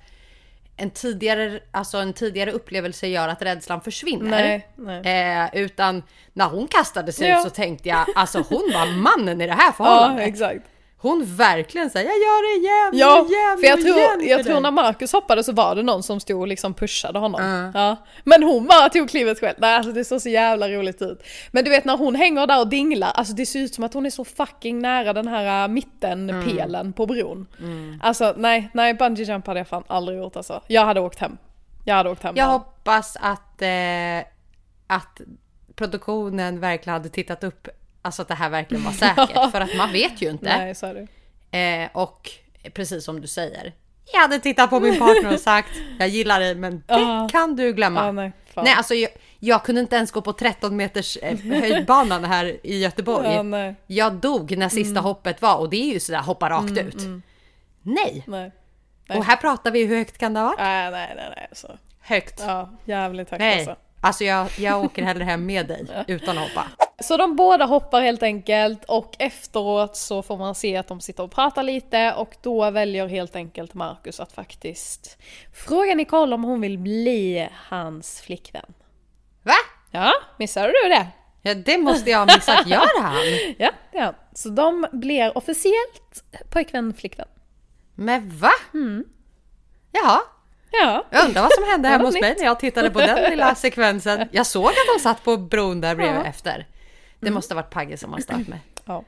en 0.77 0.91
tidigare, 0.91 1.61
alltså 1.71 1.99
en 1.99 2.13
tidigare 2.13 2.53
upplevelse 2.53 3.07
gör 3.07 3.29
att 3.29 3.43
rädslan 3.43 3.81
försvinner. 3.81 4.31
Nej, 4.31 4.69
nej. 5.03 5.43
Eh, 5.53 5.63
utan 5.63 6.03
när 6.33 6.49
hon 6.49 6.69
kastade 6.69 7.13
sig 7.13 7.29
ja. 7.29 7.39
ut 7.39 7.43
så 7.43 7.51
tänkte 7.51 7.89
jag, 7.89 8.07
alltså 8.15 8.39
hon 8.39 8.71
var 8.75 8.87
mannen 8.87 9.41
i 9.41 9.47
det 9.47 9.53
här 9.53 9.73
förhållandet. 9.77 10.23
Ja, 10.23 10.29
exakt 10.29 10.67
hon 10.99 11.25
verkligen 11.25 11.91
säger 11.91 12.07
jag 12.07 12.19
gör 12.19 12.43
det 12.43 12.61
igen, 12.61 13.01
ja, 13.01 13.27
igen, 13.29 13.59
för 13.59 13.67
jag 13.67 13.81
tror, 13.81 14.21
igen 14.21 14.39
jag 14.39 14.47
tror 14.47 14.61
när 14.61 14.71
Marcus 14.71 15.13
hoppade 15.13 15.45
så 15.45 15.53
var 15.53 15.75
det 15.75 15.83
någon 15.83 16.03
som 16.03 16.21
stod 16.21 16.41
och 16.41 16.49
liksom 16.49 16.75
pushade 16.75 17.19
honom. 17.19 17.41
Uh. 17.41 17.71
Ja. 17.75 17.97
Men 18.25 18.43
hon 18.43 18.67
bara 18.67 18.89
tog 18.89 19.11
klivet 19.11 19.41
själv. 19.41 19.57
Nej, 19.59 19.77
alltså 19.77 19.93
det 19.93 20.05
såg 20.05 20.23
så 20.23 20.29
jävla 20.29 20.69
roligt 20.69 21.03
ut. 21.03 21.23
Men 21.51 21.65
du 21.65 21.71
vet 21.71 21.85
när 21.85 21.97
hon 21.97 22.15
hänger 22.15 22.47
där 22.47 22.61
och 22.61 22.69
dinglar, 22.69 23.11
alltså 23.11 23.35
det 23.35 23.47
ser 23.47 23.61
ut 23.61 23.75
som 23.75 23.85
att 23.85 23.95
hon 23.95 24.07
är 24.07 24.11
så 24.11 24.25
fucking 24.25 24.79
nära 24.79 25.13
den 25.13 25.29
här 25.29 25.65
äh, 25.65 25.69
mittenpelen 25.69 26.81
mm. 26.81 26.93
på 26.93 27.07
bron. 27.07 27.47
Mm. 27.59 28.01
Alltså 28.03 28.35
nej, 28.37 28.71
nej 28.75 28.95
bungee 28.95 29.25
jump 29.25 29.47
hade 29.47 29.61
jag 29.61 29.69
fan 29.69 29.85
aldrig 29.87 30.19
gjort 30.19 30.37
alltså. 30.37 30.63
Jag 30.67 30.85
hade 30.85 31.01
åkt 31.01 31.19
hem. 31.19 31.39
Jag 31.85 31.95
hade 31.95 32.11
åkt 32.11 32.23
hem. 32.23 32.37
Jag 32.37 32.47
hoppas 32.47 33.17
att, 33.21 33.63
eh, 33.63 34.19
att 34.87 35.21
produktionen 35.75 36.61
verkligen 36.61 36.93
hade 36.93 37.09
tittat 37.09 37.45
upp 37.45 37.69
Alltså 38.07 38.23
att 38.23 38.29
det 38.29 38.35
här 38.35 38.51
verkligen 38.51 38.85
var 38.85 38.93
säkert. 39.07 39.51
för 39.51 39.61
att 39.61 39.77
man 39.77 39.93
vet 39.93 40.23
ju 40.23 40.31
inte. 40.31 40.59
Nej, 40.59 40.75
så. 40.75 41.07
Eh, 41.57 41.89
och 41.93 42.31
precis 42.75 43.05
som 43.05 43.21
du 43.21 43.27
säger. 43.27 43.73
Jag 44.13 44.21
hade 44.21 44.39
tittat 44.39 44.71
på 44.71 44.81
min 44.81 44.99
partner 44.99 45.33
och 45.33 45.41
sagt 45.41 45.71
jag 45.99 46.09
gillar 46.09 46.41
dig 46.41 46.55
men 46.55 46.83
det 46.87 47.29
kan 47.33 47.57
du 47.57 47.73
glömma. 47.73 48.13
Nej, 48.13 48.33
nej, 48.57 48.75
alltså 48.77 48.95
jag, 48.95 49.11
jag, 49.39 49.65
kunde 49.65 49.81
inte 49.81 49.97
ens 49.97 50.11
gå 50.11 50.23
på 50.23 50.33
13 50.33 50.77
meters 50.77 51.19
eh, 51.23 51.39
höjdbanan 51.39 52.25
här 52.25 52.67
i 52.67 52.79
Göteborg. 52.79 53.39
Uh, 53.39 53.75
jag 53.87 54.13
dog 54.13 54.59
när 54.59 54.69
sista 54.69 54.91
mm. 54.91 55.05
hoppet 55.05 55.43
var 55.43 55.57
och 55.57 55.71
det 55.71 55.77
är 55.77 55.93
ju 55.93 56.01
sådär 56.01 56.21
hoppa 56.21 56.51
rakt 56.51 56.71
mm, 56.71 56.87
ut. 56.87 57.01
Mm. 57.01 57.23
Nej. 57.83 58.25
nej. 58.27 58.53
Och 59.09 59.25
här 59.25 59.37
pratar 59.37 59.71
vi 59.71 59.85
hur 59.85 59.97
högt 59.97 60.19
kan 60.19 60.35
det 60.35 60.41
ha 60.41 60.47
varit? 60.47 60.59
Nej, 60.59 60.91
nej, 60.91 61.13
nej. 61.17 61.33
nej 61.37 61.49
så. 61.53 61.79
Högt. 62.01 62.41
Ja, 62.47 62.71
jävligt 62.85 63.31
högt 63.31 63.41
nej. 63.41 63.59
alltså. 63.59 63.77
Alltså 64.01 64.25
jag, 64.25 64.49
jag 64.59 64.85
åker 64.85 65.03
hellre 65.03 65.25
hem 65.25 65.47
med 65.47 65.67
dig 65.67 65.87
utan 66.07 66.39
att 66.39 66.49
hoppa. 66.49 66.67
Så 67.01 67.17
de 67.17 67.37
båda 67.37 67.65
hoppar 67.65 68.01
helt 68.01 68.23
enkelt 68.23 68.85
och 68.85 69.17
efteråt 69.19 69.97
så 69.97 70.23
får 70.23 70.37
man 70.37 70.55
se 70.55 70.77
att 70.77 70.89
de 70.89 71.01
sitter 71.01 71.23
och 71.23 71.31
pratar 71.31 71.63
lite 71.63 72.13
och 72.13 72.37
då 72.43 72.71
väljer 72.71 73.07
helt 73.07 73.37
enkelt 73.37 73.75
Marcus 73.75 74.21
att 74.21 74.33
faktiskt 74.33 75.19
fråga 75.53 75.95
Nicole 75.95 76.35
om 76.35 76.45
hon 76.45 76.61
vill 76.61 76.79
bli 76.79 77.49
hans 77.53 78.21
flickvän. 78.21 78.75
Va? 79.43 79.55
Ja, 79.91 80.13
missade 80.39 80.69
du 80.69 80.89
det? 80.89 81.07
Ja, 81.43 81.55
det 81.55 81.79
måste 81.79 82.11
jag 82.11 82.19
ha 82.19 82.27
missat. 82.27 82.67
Gör 82.67 83.03
han? 83.03 83.17
ja, 83.59 83.71
ja. 83.93 84.15
Så 84.33 84.49
de 84.49 84.87
blir 84.93 85.39
officiellt 85.39 86.25
pojkvän 86.51 86.95
flickvän. 86.95 87.29
Men 87.95 88.39
va? 88.39 88.53
Mm. 88.75 89.05
Jaha. 89.93 90.21
Ja. 90.83 91.05
Jag 91.11 91.25
undrar 91.25 91.43
vad 91.43 91.53
som 91.53 91.65
hände 91.65 91.89
hemma 91.93 92.05
hos 92.05 92.21
mig 92.21 92.35
när 92.39 92.45
jag 92.45 92.61
tittade 92.61 92.91
på 92.91 92.99
den 92.99 93.31
lilla 93.31 93.55
sekvensen. 93.55 94.29
Jag 94.33 94.47
såg 94.47 94.67
att 94.67 94.97
de 94.97 95.03
satt 95.03 95.25
på 95.25 95.37
bron 95.37 95.81
där 95.81 95.95
bredvid 95.95 96.21
ja. 96.21 96.25
efter. 96.25 96.67
Det 97.21 97.31
måste 97.31 97.55
ha 97.55 97.63
varit 97.63 97.71
Pagge 97.71 97.97
som 97.97 98.13
har 98.13 98.21
stört 98.21 98.49
mig. 98.49 98.61
Ja. 98.85 99.05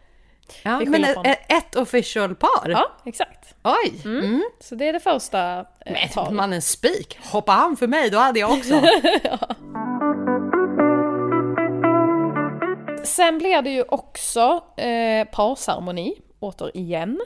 Ja, 0.62 0.81
men 0.87 1.04
ett, 1.04 1.38
ett 1.48 1.76
official 1.76 2.35
par? 2.35 2.68
Ja, 2.68 2.92
exakt. 3.04 3.54
Oj! 3.62 4.00
Mm. 4.04 4.24
Mm. 4.24 4.44
Så 4.61 4.74
det 4.74 4.88
är 4.88 4.92
det 4.92 5.00
första 5.00 5.59
eh, 5.87 5.96
Men 6.16 6.37
man 6.37 6.52
en 6.52 6.62
spik, 6.62 7.18
hoppa 7.22 7.52
han 7.52 7.76
för 7.76 7.87
mig, 7.87 8.11
då 8.11 8.18
hade 8.18 8.40
jag 8.40 8.52
också. 8.52 8.74
ja. 9.22 9.38
Sen 13.04 13.38
blir 13.38 13.62
det 13.62 13.70
ju 13.70 13.83
också 13.83 14.64
eh, 14.76 15.28
parceremoni, 15.28 16.14
återigen. 16.40 17.20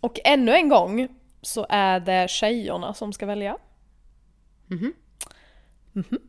Och 0.00 0.20
ännu 0.24 0.54
en 0.54 0.68
gång 0.68 1.08
så 1.42 1.66
är 1.68 2.00
det 2.00 2.30
tjejerna 2.30 2.94
som 2.94 3.12
ska 3.12 3.26
välja. 3.26 3.56
Mhm. 4.66 4.92
Mm 5.94 6.20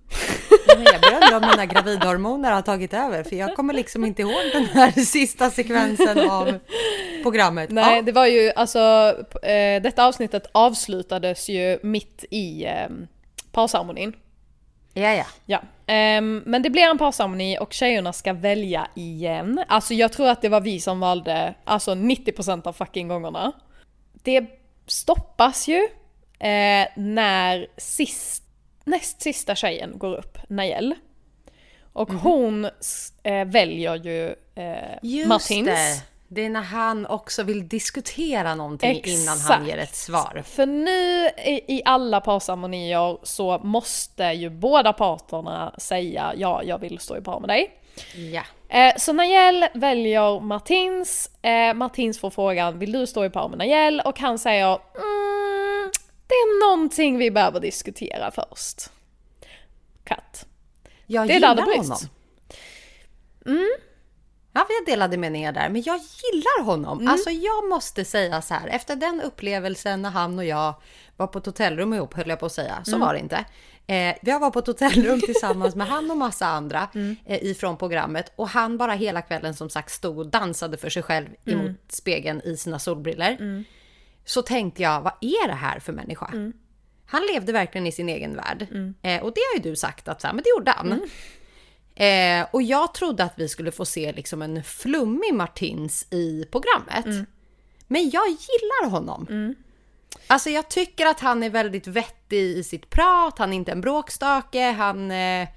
jag 0.84 1.02
börjar 1.02 1.24
undra 1.24 1.38
om 1.38 1.52
mina 1.52 1.66
gravidhormoner 1.66 2.52
har 2.52 2.62
tagit 2.62 2.94
över 2.94 3.24
för 3.24 3.36
jag 3.36 3.56
kommer 3.56 3.74
liksom 3.74 4.06
inte 4.06 4.22
ihåg 4.22 4.42
den 4.54 4.66
här 4.66 4.92
sista 5.06 5.50
sekvensen 5.50 6.30
av 6.30 6.60
programmet. 7.24 7.70
Nej, 7.70 7.96
ja. 7.96 8.02
det 8.02 8.12
var 8.12 8.26
ju 8.26 8.52
alltså, 8.56 8.80
eh, 9.44 9.82
detta 9.82 10.06
avsnittet 10.06 10.48
avslutades 10.52 11.50
ju 11.50 11.80
mitt 11.84 12.26
i 12.30 12.66
eh, 12.66 12.90
parceremonin. 13.52 14.14
Ja, 14.94 15.14
ja. 15.14 15.26
ja. 15.46 15.58
Eh, 15.94 16.22
men 16.22 16.62
det 16.64 16.70
blir 16.70 16.82
en 16.82 16.98
parceremoni 16.98 17.58
och 17.60 17.74
tjejerna 17.74 18.14
ska 18.14 18.34
välja 18.34 18.88
igen. 18.96 19.64
Alltså 19.68 19.94
jag 19.94 20.12
tror 20.12 20.30
att 20.30 20.42
det 20.42 20.50
var 20.50 20.62
vi 20.62 20.80
som 20.80 21.00
valde, 21.00 21.54
alltså 21.64 21.92
90% 21.92 22.68
av 22.68 22.74
fucking 22.74 23.08
gångerna. 23.08 23.52
Det 24.24 24.61
stoppas 24.92 25.68
ju 25.68 25.88
eh, 26.40 26.88
när 26.96 27.68
sist 27.78 28.44
näst 28.84 29.22
sista 29.22 29.56
tjejen 29.56 29.98
går 29.98 30.16
upp, 30.16 30.38
Nayel. 30.50 30.96
Och 31.94 32.10
mm. 32.10 32.22
hon 32.22 32.70
eh, 33.24 33.46
väljer 33.46 33.96
ju 33.96 34.36
eh, 34.56 34.98
Just 35.02 35.28
Martins. 35.28 35.66
Det. 35.66 36.02
det 36.28 36.46
är 36.46 36.50
när 36.50 36.62
han 36.62 37.06
också 37.06 37.44
vill 37.44 37.68
diskutera 37.68 38.56
någonting 38.56 38.92
Exakt. 38.92 39.08
innan 39.08 39.40
han 39.40 39.68
ger 39.68 39.78
ett 39.78 39.96
svar. 39.96 40.44
För 40.46 40.66
nu 40.66 41.28
i, 41.28 41.78
i 41.78 41.82
alla 41.86 42.22
parceremonier 42.22 43.18
så 43.24 43.60
måste 43.64 44.24
ju 44.24 44.50
båda 44.50 44.94
parterna 44.94 45.76
säga 45.78 46.34
ja, 46.38 46.64
jag 46.64 46.80
vill 46.80 47.00
stå 47.00 47.18
i 47.18 47.22
par 47.22 47.40
med 47.40 47.50
dig. 47.50 47.78
Ja. 48.34 48.44
Eh, 48.72 48.94
så 48.98 49.14
Nayel 49.14 49.66
väljer 49.74 50.40
Martins, 50.40 51.30
eh, 51.42 51.74
Martins 51.74 52.20
får 52.20 52.30
frågan 52.30 52.80
vill 52.80 52.92
du 52.92 53.08
stå 53.08 53.26
i 53.26 53.30
par 53.30 53.50
med 53.50 53.58
Nayel? 53.58 54.02
Och 54.06 54.20
han 54.20 54.40
säger 54.40 54.68
mm, 54.96 55.92
det 56.28 56.34
är 56.34 56.70
någonting 56.70 57.18
vi 57.18 57.32
behöver 57.32 57.60
diskutera 57.60 58.32
först. 58.32 58.90
Katt. 60.04 60.46
Jag 61.06 61.28
det 61.28 61.32
är 61.32 61.36
gillar 61.36 61.56
där 61.56 61.66
det 61.66 61.78
honom. 61.78 61.98
Mm. 63.46 63.70
Ja, 64.54 64.66
vi 64.70 64.74
har 64.74 64.86
delade 64.86 65.18
meningar 65.18 65.52
där, 65.52 65.70
men 65.70 65.82
jag 65.82 65.98
gillar 65.98 66.64
honom. 66.64 67.00
Mm. 67.00 67.12
Alltså 67.12 67.30
jag 67.30 67.70
måste 67.70 68.06
säga 68.06 68.42
så 68.42 68.54
här, 68.54 68.68
efter 68.68 68.96
den 68.96 69.22
upplevelsen 69.22 70.02
när 70.02 70.10
han 70.10 70.40
och 70.40 70.46
jag 70.46 70.76
var 71.18 71.28
på 71.28 71.40
ett 71.40 71.46
hotellrum 71.46 71.94
ihop 71.94 72.14
höll 72.14 72.30
jag 72.30 72.40
på 72.40 72.46
att 72.46 72.52
säga. 72.52 72.82
Så 72.84 72.98
var 72.98 73.14
det 73.14 73.20
inte. 73.20 73.46
Eh, 73.88 74.16
jag 74.22 74.40
var 74.40 74.52
på 74.52 74.60
ett 74.60 74.68
hotellrum 74.68 75.22
tillsammans 75.26 75.76
med 75.76 75.88
han 75.88 76.12
och 76.12 76.18
massa 76.18 76.46
andra 76.46 76.88
eh, 77.26 77.44
ifrån 77.44 77.78
programmet 77.78 78.34
och 78.36 78.50
han 78.50 78.78
bara 78.78 78.94
hela 78.94 79.22
kvällen 79.22 79.54
som 79.54 79.70
sagt 79.70 79.92
stod 79.92 80.18
och 80.18 80.28
dansade 80.28 80.78
för 80.78 80.90
sig 80.90 81.04
själv 81.04 81.28
emot 81.46 81.78
spegeln 81.90 82.42
i 82.42 82.58
sina 82.58 82.80
solbriller. 82.80 83.64
Så 84.26 84.42
tänkte 84.42 84.82
jag, 84.82 85.02
vad 85.02 85.14
är 85.22 85.48
det 85.48 85.54
här 85.54 85.80
för 85.80 85.94
människa? 85.94 86.30
Han 87.06 87.22
levde 87.34 87.52
verkligen 87.52 87.88
i 87.88 87.92
sin 87.92 88.10
egen 88.10 88.36
värld. 88.36 88.68
Eh, 89.02 89.24
och 89.24 89.34
det 89.34 89.42
har 89.52 89.64
ju 89.64 89.70
du 89.70 89.76
sagt 89.76 90.08
att 90.08 90.22
så 90.22 90.28
här, 90.28 90.34
men 90.34 90.44
det 90.44 90.50
gjorde 90.50 90.72
han. 90.72 91.02
Eh, 91.96 92.46
och 92.52 92.62
jag 92.62 92.94
trodde 92.94 93.24
att 93.24 93.34
vi 93.36 93.48
skulle 93.48 93.72
få 93.72 93.86
se 93.86 94.12
liksom 94.14 94.42
en 94.42 94.64
flummig 94.64 95.34
Martins 95.34 96.08
i 96.12 96.46
programmet. 96.52 97.06
Men 97.88 98.10
jag 98.10 98.28
gillar 98.28 98.90
honom. 98.90 99.56
Alltså 100.28 100.50
jag 100.50 100.70
tycker 100.70 101.06
att 101.06 101.20
han 101.20 101.44
är 101.44 101.50
väldigt 101.50 101.88
vettig 101.88 102.40
i 102.40 102.64
sitt 102.64 102.90
prat, 102.90 103.38
han 103.38 103.54
är 103.54 103.58
inte 103.58 103.72
en 103.72 103.82
bråkstake, 103.82 104.72
han... 104.72 105.12
Eh, 105.12 105.48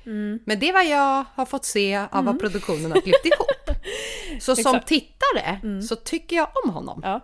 Men 0.45 0.59
det 0.59 0.69
är 0.69 0.73
vad 0.73 0.87
jag 0.87 1.25
har 1.35 1.47
fått 1.47 1.65
se 1.65 1.97
av 2.11 2.25
vad 2.25 2.41
produktionen 2.41 2.93
har 2.93 3.01
klippt 3.01 3.27
ihop. 3.27 3.77
Så 4.41 4.57
som 4.57 4.81
tittare 4.81 5.61
så 5.89 5.97
tycker 5.97 6.37
jag 6.37 6.49
om 6.65 6.71
honom. 6.71 7.01
Ja, 7.05 7.21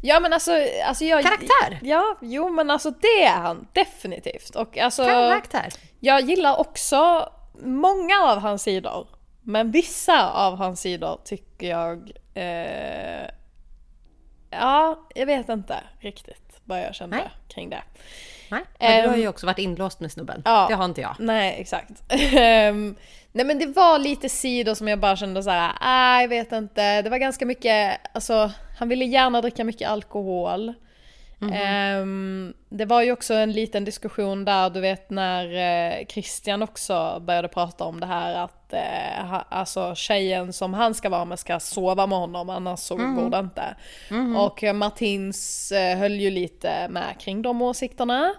ja 0.00 0.20
men 0.20 0.32
alltså, 0.32 0.52
alltså 0.86 1.04
jag... 1.04 1.22
Karaktär. 1.22 1.78
Ja, 1.82 2.18
jo 2.20 2.48
men 2.48 2.70
alltså 2.70 2.90
det 2.90 3.22
är 3.24 3.36
han 3.36 3.66
definitivt. 3.72 4.56
Och 4.56 4.78
alltså, 4.78 5.04
Karaktär. 5.04 5.72
jag 6.00 6.20
gillar 6.20 6.60
också 6.60 7.28
många 7.60 8.14
av 8.24 8.38
hans 8.38 8.62
sidor. 8.62 9.06
Men 9.42 9.70
vissa 9.70 10.30
av 10.32 10.56
hans 10.56 10.80
sidor 10.80 11.20
tycker 11.24 11.70
jag... 11.70 12.10
Eh, 12.34 13.26
ja, 14.50 15.06
jag 15.14 15.26
vet 15.26 15.48
inte 15.48 15.76
riktigt 16.00 16.60
vad 16.64 16.80
jag 16.80 16.94
kände 16.94 17.16
Nej. 17.16 17.30
kring 17.48 17.70
det. 17.70 17.82
Nej, 18.50 18.62
men 18.78 19.02
du 19.02 19.08
har 19.08 19.14
Ehm, 19.14 19.20
ju 19.20 19.28
också 19.28 19.46
varit 19.46 19.58
inlåst 19.58 20.00
med 20.00 20.12
snubben. 20.12 20.42
ja. 20.44 20.66
Det 20.68 20.74
har 20.74 20.84
inte 20.84 21.00
jag. 21.00 21.14
Nej, 21.18 21.54
exakt. 21.60 22.02
Ehm, 22.32 22.96
nej 23.32 23.46
men 23.46 23.58
det 23.58 23.66
var 23.66 23.98
lite 23.98 24.28
sidor 24.28 24.74
som 24.74 24.88
jag 24.88 24.98
bara 25.00 25.16
kände 25.16 25.42
så 25.42 25.50
här, 25.50 25.72
ah, 25.80 26.20
jag 26.20 26.28
vet 26.28 26.52
inte. 26.52 27.02
Det 27.02 27.10
var 27.10 27.18
ganska 27.18 27.46
mycket, 27.46 28.00
alltså 28.14 28.50
han 28.78 28.88
ville 28.88 29.04
gärna 29.04 29.40
dricka 29.40 29.64
mycket 29.64 29.88
alkohol. 29.90 30.74
Ehm, 31.52 32.54
det 32.68 32.84
var 32.84 33.02
ju 33.02 33.12
också 33.12 33.34
en 33.34 33.52
liten 33.52 33.84
diskussion 33.84 34.44
där, 34.44 34.70
du 34.70 34.80
vet 34.80 35.10
när 35.10 35.44
eh, 36.00 36.06
Christian 36.06 36.62
också 36.62 37.22
började 37.26 37.48
prata 37.48 37.84
om 37.84 38.00
det 38.00 38.06
här 38.06 38.44
att 38.44 38.72
eh, 38.72 39.34
alltså 39.48 39.94
tjejen 39.94 40.52
som 40.52 40.74
han 40.74 40.94
ska 40.94 41.08
vara 41.08 41.24
med 41.24 41.38
ska 41.38 41.60
sova 41.60 42.06
med 42.06 42.18
honom 42.18 42.50
annars 42.50 42.80
så 42.80 42.96
går 42.96 43.30
det 43.30 43.38
inte. 43.38 43.74
Och 44.38 44.64
eh, 44.64 44.72
Martins 44.72 45.72
eh, 45.72 45.98
höll 45.98 46.20
ju 46.20 46.30
lite 46.30 46.88
med 46.88 47.14
kring 47.18 47.42
de 47.42 47.62
åsikterna. 47.62 48.34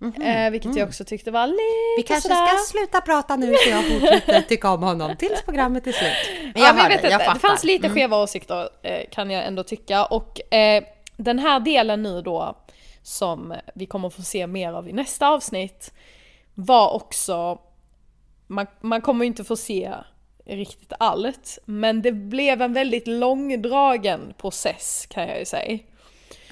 Eh, 0.00 0.50
vilket 0.50 0.76
jag 0.76 0.88
också 0.88 1.04
tyckte 1.04 1.30
var 1.30 1.46
lite 1.46 1.60
Vi 1.96 2.02
kanske 2.02 2.28
sådär. 2.28 2.46
ska 2.46 2.78
sluta 2.78 3.00
prata 3.00 3.36
nu 3.36 3.54
så 3.54 3.70
jag 3.70 3.84
fortsätter 3.84 4.40
tycka 4.48 4.70
om 4.70 4.82
honom 4.82 5.16
tills 5.16 5.42
programmet 5.42 5.86
är 5.86 5.92
slut. 5.92 6.12
Men 6.54 6.62
jag 6.62 6.68
ja, 6.68 6.72
men 6.72 6.82
jag 6.82 6.88
vet 6.88 7.02
dig, 7.02 7.10
jag. 7.10 7.34
Det 7.34 7.40
fanns 7.40 7.64
lite 7.64 7.90
skeva 7.90 8.22
åsikter 8.22 8.68
eh, 8.82 9.00
kan 9.10 9.30
jag 9.30 9.46
ändå 9.46 9.62
tycka. 9.62 10.04
Och 10.04 10.54
eh, 10.54 10.84
den 11.16 11.38
här 11.38 11.60
delen 11.60 12.02
nu 12.02 12.22
då 12.22 12.56
som 13.02 13.54
vi 13.74 13.86
kommer 13.86 14.10
få 14.10 14.22
se 14.22 14.46
mer 14.46 14.72
av 14.72 14.88
i 14.88 14.92
nästa 14.92 15.28
avsnitt 15.28 15.92
var 16.54 16.94
också, 16.94 17.58
man, 18.46 18.66
man 18.80 19.00
kommer 19.00 19.24
ju 19.24 19.26
inte 19.26 19.44
få 19.44 19.56
se 19.56 19.92
riktigt 20.46 20.92
allt, 20.98 21.58
men 21.64 22.02
det 22.02 22.12
blev 22.12 22.62
en 22.62 22.72
väldigt 22.72 23.06
långdragen 23.06 24.34
process 24.38 25.06
kan 25.10 25.28
jag 25.28 25.38
ju 25.38 25.44
säga. 25.44 25.78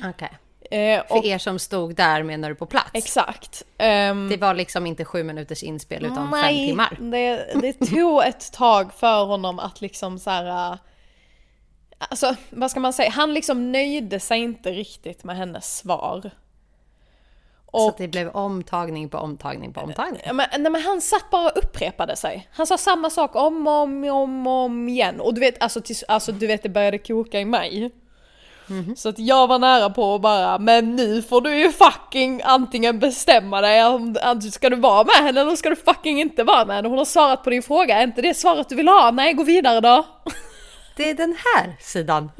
Okej. 0.04 0.30
Eh, 0.70 1.06
För 1.08 1.16
och, 1.18 1.24
er 1.24 1.38
som 1.38 1.58
stod 1.58 1.94
där 1.94 2.22
menar 2.22 2.48
du 2.48 2.54
på 2.54 2.66
plats? 2.66 2.90
exakt. 2.92 3.62
Ehm, 3.78 4.28
Det 4.28 4.36
var 4.36 4.54
liksom 4.54 4.86
inte 4.86 5.04
sju 5.04 5.22
minuters 5.24 5.62
inspel 5.62 6.04
utan 6.04 6.16
fem 6.16 6.30
Nej, 6.30 6.68
timmar? 6.68 6.96
Det, 7.00 7.60
det 7.60 7.72
tog 7.72 8.24
ett 8.24 8.52
tag 8.52 8.92
för 8.94 9.24
honom 9.24 9.58
att 9.58 9.80
liksom 9.80 10.18
så 10.18 10.30
här. 10.30 10.78
Alltså 12.14 12.34
vad 12.50 12.70
ska 12.70 12.80
man 12.80 12.92
säga, 12.92 13.10
han 13.10 13.34
liksom 13.34 13.72
nöjde 13.72 14.20
sig 14.20 14.38
inte 14.40 14.70
riktigt 14.70 15.24
med 15.24 15.36
hennes 15.36 15.76
svar. 15.78 16.20
Så 17.70 17.78
Och, 17.82 17.88
att 17.88 17.98
det 17.98 18.08
blev 18.08 18.28
omtagning 18.28 19.08
på 19.08 19.18
omtagning 19.18 19.72
på 19.72 19.80
omtagning? 19.80 20.20
men, 20.32 20.46
nej, 20.58 20.70
men 20.72 20.82
han 20.82 21.00
satt 21.00 21.30
bara 21.30 21.50
och 21.50 21.58
upprepade 21.64 22.16
sig. 22.16 22.48
Han 22.52 22.66
sa 22.66 22.78
samma 22.78 23.10
sak 23.10 23.36
om 23.36 23.66
och 23.66 23.72
om, 23.72 24.04
om, 24.04 24.46
om 24.46 24.88
igen. 24.88 25.20
Och 25.20 25.34
du 25.34 25.40
vet, 25.40 25.62
alltså, 25.62 25.80
till, 25.80 25.96
alltså 26.08 26.32
du 26.32 26.46
vet 26.46 26.62
det 26.62 26.68
började 26.68 26.98
koka 26.98 27.40
i 27.40 27.44
mig. 27.44 27.90
Mhm. 28.66 28.96
Så 28.96 29.08
att 29.08 29.18
jag 29.18 29.46
var 29.46 29.58
nära 29.58 29.90
på 29.90 30.14
att 30.14 30.20
bara, 30.20 30.58
men 30.58 30.96
nu 30.96 31.22
får 31.22 31.40
du 31.40 31.56
ju 31.56 31.72
fucking 31.72 32.40
antingen 32.44 32.98
bestämma 32.98 33.60
dig 33.60 33.84
om 33.86 34.16
om- 34.24 34.40
ska 34.42 34.70
du 34.70 34.76
vara 34.76 35.04
med 35.04 35.26
henne 35.26 35.40
eller 35.40 35.56
ska 35.56 35.70
du 35.70 35.76
fucking 35.76 36.20
inte 36.20 36.44
vara 36.44 36.64
med 36.64 36.76
henne. 36.76 36.88
Hon 36.88 36.98
har 36.98 37.04
svarat 37.04 37.44
på 37.44 37.50
din 37.50 37.62
fråga, 37.62 37.98
är 37.98 38.04
inte 38.04 38.22
det 38.22 38.34
svaret 38.34 38.68
du 38.68 38.74
vill 38.74 38.88
ha? 38.88 39.10
Nej, 39.10 39.32
gå 39.32 39.42
vidare 39.44 39.80
då. 39.80 40.06
Det 40.96 41.10
är 41.10 41.14
den 41.14 41.36
här 41.54 41.76
sidan 41.80 42.30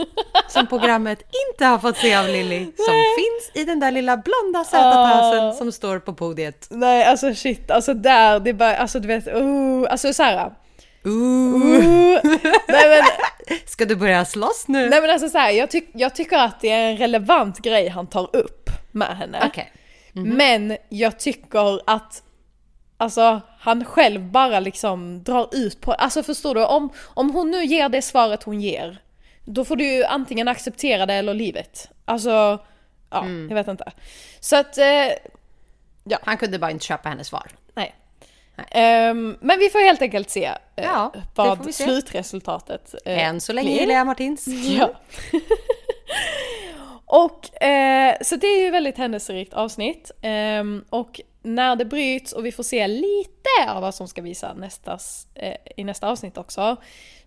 som 0.49 0.67
programmet 0.67 1.23
inte 1.51 1.65
har 1.65 1.79
fått 1.79 1.97
se 1.97 2.15
av 2.15 2.29
Lilly 2.29 2.65
som 2.65 2.95
finns 3.17 3.51
i 3.55 3.65
den 3.65 3.81
där 3.81 3.91
lilla 3.91 4.17
blonda 4.17 4.65
söta 4.65 5.09
tösen 5.09 5.53
som 5.53 5.73
står 5.73 5.99
på 5.99 6.15
podiet. 6.15 6.67
Nej, 6.71 7.05
alltså 7.05 7.35
shit, 7.35 7.71
alltså 7.71 7.95
där, 7.95 8.41
det 8.41 8.51
är 8.51 8.55
bara, 8.55 8.77
alltså 8.77 9.01
du 9.01 9.09
vet, 9.09 9.29
oh, 9.29 9.87
alltså 9.91 10.13
såhär. 10.13 10.53
Ooh. 11.05 11.57
Oh, 11.57 12.21
nej 12.69 12.89
men, 12.89 13.03
Ska 13.67 13.85
du 13.85 13.97
börja 13.97 14.25
slåss 14.25 14.65
nu? 14.69 14.89
nej 14.89 15.01
men 15.01 15.11
alltså 15.11 15.29
såhär, 15.29 15.51
jag, 15.51 15.71
tyck, 15.71 15.91
jag 15.93 16.15
tycker 16.15 16.39
att 16.39 16.61
det 16.61 16.71
är 16.71 16.91
en 16.91 16.97
relevant 16.97 17.59
grej 17.59 17.89
han 17.89 18.07
tar 18.07 18.37
upp 18.37 18.71
med 18.93 19.17
henne. 19.17 19.43
Okej. 19.47 19.73
Men 20.13 20.77
jag 20.89 21.19
tycker 21.19 21.81
att 21.91 22.23
Alltså 22.97 23.41
han 23.59 23.85
själv 23.85 24.21
bara 24.21 24.61
liksom 24.61 25.23
drar 25.23 25.49
ut 25.53 25.81
på, 25.81 25.93
alltså 25.93 26.23
förstår 26.23 26.55
du? 26.55 26.65
Om, 26.65 26.91
om 27.05 27.31
hon 27.31 27.51
nu 27.51 27.65
ger 27.65 27.89
det 27.89 28.03
svaret 28.03 28.43
hon 28.43 28.61
ger, 28.61 28.99
då 29.45 29.65
får 29.65 29.77
du 29.77 29.85
ju 29.85 30.05
antingen 30.05 30.49
acceptera 30.49 31.07
det 31.07 31.15
eller 31.15 31.35
livet. 31.35 31.91
Alltså, 32.05 32.59
ja, 33.11 33.27
jag 33.49 33.55
vet 33.55 33.69
inte. 33.69 33.93
Så 34.41 34.57
att, 34.57 34.79
eh, 34.79 36.17
Han 36.23 36.37
kunde 36.37 36.59
bara 36.59 36.71
inte 36.71 36.85
köpa 36.87 37.09
hennes 37.09 37.27
svar. 37.27 37.51
nej. 37.75 37.95
Ehm, 38.71 39.37
men 39.41 39.59
vi 39.59 39.69
får 39.71 39.79
helt 39.87 40.03
enkelt 40.03 40.31
se 40.31 40.45
eh, 40.45 40.85
Ja, 40.85 41.13
vad 41.35 41.65
se. 41.65 41.85
slutresultatet 41.85 42.95
eh, 43.05 43.27
Än 43.29 43.41
så 43.41 43.53
länge 43.53 43.71
gillar 43.71 43.95
jag 43.95 44.07
Martins. 44.07 44.47
Ja. 44.79 44.91
och 47.07 47.63
eh, 47.63 48.17
så 48.23 48.37
det 48.37 48.47
är 48.47 48.65
ju 48.65 48.71
väldigt 48.71 48.99
händelserikt 48.99 49.55
avsnitt. 49.55 50.11
Ehm, 50.23 50.85
och 50.91 51.21
när 51.45 51.77
det 51.77 51.85
bryts 51.85 52.33
och 52.33 52.47
vi 52.47 52.53
får 52.53 52.63
se 52.63 52.87
lite 52.89 53.49
av 53.69 53.83
vad 53.83 53.95
som 53.95 54.09
ska 54.09 54.23
visa 54.23 54.55
nästas, 54.55 55.27
eh, 55.35 55.57
i 55.77 55.85
nästa 55.85 56.09
avsnitt 56.09 56.39
också. 56.39 56.77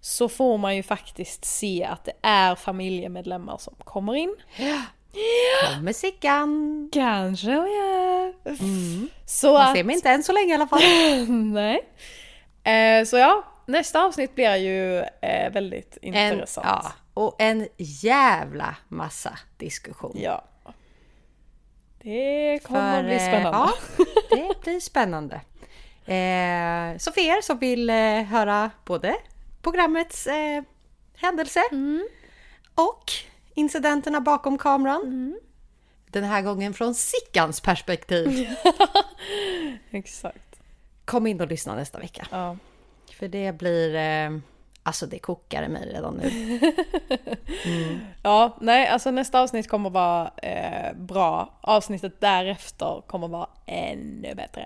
Så 0.01 0.29
får 0.29 0.57
man 0.57 0.75
ju 0.75 0.83
faktiskt 0.83 1.45
se 1.45 1.83
att 1.91 2.05
det 2.05 2.13
är 2.21 2.55
familjemedlemmar 2.55 3.57
som 3.57 3.75
kommer 3.83 4.15
in. 4.15 4.35
Kommer 5.75 5.93
Sickan. 5.93 6.89
Kanske 6.93 7.51
ja. 7.51 8.33
Så 9.25 9.53
Man 9.53 9.61
att, 9.61 9.75
ser 9.75 9.83
mig 9.83 9.95
inte 9.95 10.09
än 10.09 10.23
så 10.23 10.31
länge 10.31 10.51
i 10.51 10.55
alla 10.55 10.67
fall. 10.67 10.81
nej. 11.29 11.79
Eh, 12.63 13.05
så 13.05 13.17
ja, 13.17 13.43
nästa 13.65 14.05
avsnitt 14.05 14.35
blir 14.35 14.55
ju 14.55 14.99
eh, 15.21 15.51
väldigt 15.51 15.97
En, 16.01 16.33
intressant. 16.33 16.67
ja, 16.69 16.91
och 17.13 17.35
en 17.39 17.67
jävla 17.77 18.75
massa 18.87 19.39
diskussion. 19.57 20.15
Ja. 20.19 20.43
Det 22.07 22.59
kommer 22.63 22.95
För, 22.97 23.03
bli 23.03 23.13
eh, 23.15 23.19
spännande. 23.19 23.57
Ja, 23.57 23.73
det 24.29 24.61
blir 24.61 24.79
spännande. 24.79 25.35
Eh, 26.05 26.97
så 26.97 27.11
för 27.11 27.21
er 27.21 27.41
som 27.41 27.57
vill 27.59 27.89
eh, 27.89 28.23
höra 28.23 28.71
både 28.85 29.15
programmets 29.61 30.27
eh, 30.27 30.63
händelse 31.15 31.59
Mm. 31.71 32.07
och 32.75 33.11
incidenterna 33.53 34.21
bakom 34.21 34.57
kameran. 34.57 35.35
Den 36.07 36.23
här 36.23 36.41
gången 36.41 36.73
från 36.73 36.95
Sickans 36.95 37.61
perspektiv. 37.61 38.49
Exakt. 39.91 40.59
Kom 41.05 41.27
in 41.27 41.41
och 41.41 41.47
lyssna 41.47 41.75
nästa 41.75 41.99
vecka. 41.99 42.27
Ja. 42.31 42.57
För 43.19 43.27
det 43.27 43.51
blir... 43.51 43.95
Alltså 44.87 45.05
det 45.05 45.19
kokar 45.19 45.63
i 45.63 45.67
mig 45.67 45.89
redan 45.93 46.13
nu. 46.13 46.59
ja, 48.23 48.57
nej, 48.61 48.87
alltså 48.87 49.11
nästa 49.11 49.41
avsnitt 49.41 49.69
kommer 49.69 49.89
vara 49.89 50.31
eh, 50.37 50.93
bra. 50.95 51.59
Avsnittet 51.61 52.21
därefter 52.21 53.01
kommer 53.07 53.27
vara 53.27 53.49
ännu 53.65 54.35
bättre. 54.35 54.65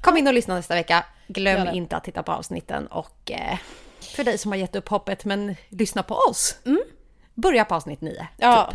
Kom 0.00 0.16
in 0.16 0.26
och 0.26 0.34
lyssna 0.34 0.54
nästa 0.54 0.74
vecka. 0.74 1.04
Glöm 1.28 1.68
inte 1.68 1.96
att 1.96 2.04
titta 2.04 2.22
på 2.22 2.32
avsnitten 2.32 2.86
och 2.86 3.30
eh, 3.30 3.58
för 4.00 4.24
dig 4.24 4.38
som 4.38 4.52
har 4.52 4.58
gett 4.58 4.76
upp 4.76 4.88
hoppet 4.88 5.24
men 5.24 5.56
lyssna 5.68 6.02
på 6.02 6.14
oss. 6.14 6.58
Börja 7.34 7.64
på 7.64 7.74
avsnitt 7.74 8.00
9. 8.00 8.12
Mm. 8.14 8.26
Ja, 8.36 8.72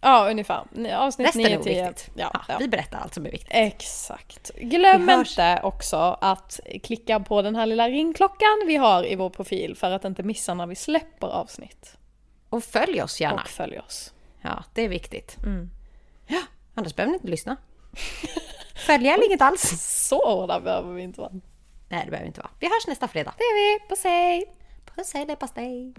ja 0.00 0.30
ungefär. 0.30 0.64
Ni- 0.72 0.92
Avsnitt 0.92 1.26
Resten 1.26 1.40
är 1.44 1.48
9 1.48 1.62
10. 1.62 1.82
oviktigt. 1.88 2.10
Ja, 2.14 2.30
Ja, 2.34 2.40
ja. 2.48 2.56
Vi 2.58 2.68
berättar 2.68 2.98
allt 2.98 3.14
som 3.14 3.26
är 3.26 3.30
viktigt. 3.30 3.50
Exakt. 3.54 4.50
Glöm 4.54 5.06
Vi 5.06 5.12
inte 5.14 5.60
också 5.62 5.96
att 6.20 6.60
klicka 6.82 7.20
på 7.20 7.42
den 7.42 7.56
här 7.56 7.66
lilla 7.66 7.88
ringklockan 7.88 8.62
vi 8.66 8.76
har 8.76 9.06
i 9.12 9.16
vår 9.16 9.30
profil 9.30 9.76
för 9.76 9.90
att 9.90 10.04
inte 10.04 10.22
missa 10.22 10.54
när 10.54 10.66
vi 10.66 10.74
släpper 10.74 11.26
avsnitt. 11.26 11.96
Och 12.50 12.64
följ 12.64 13.02
oss 13.02 13.20
gärna. 13.20 13.42
Och 13.42 13.48
följ 13.48 13.78
oss. 13.78 14.12
Ja, 14.42 14.64
det 14.74 14.82
är 14.82 14.88
viktigt. 14.88 15.36
Mm. 15.44 15.70
Ja, 16.26 16.40
Annars 16.74 16.94
behöver 16.94 17.10
ni 17.10 17.16
inte 17.16 17.28
lyssna. 17.28 17.56
Följa 18.86 19.14
eller 19.14 19.26
inget 19.26 19.42
alls. 19.42 19.62
Så 20.08 20.30
hårda 20.30 20.60
behöver 20.60 20.92
vi 20.94 21.02
inte 21.02 21.20
vara. 21.20 21.32
Nej, 21.88 22.02
det 22.04 22.10
behöver 22.10 22.26
inte 22.26 22.40
vara. 22.40 22.50
Vi 22.60 22.66
hörs 22.66 22.86
nästa 22.86 23.08
fredag. 23.08 23.34
Det 23.38 23.42
är 23.44 23.78
vi. 23.80 23.88
Puss 23.88 24.04
hej! 24.04 24.44
Puss 24.96 25.14
hej 25.14 25.22
leverpastej! 25.26 25.94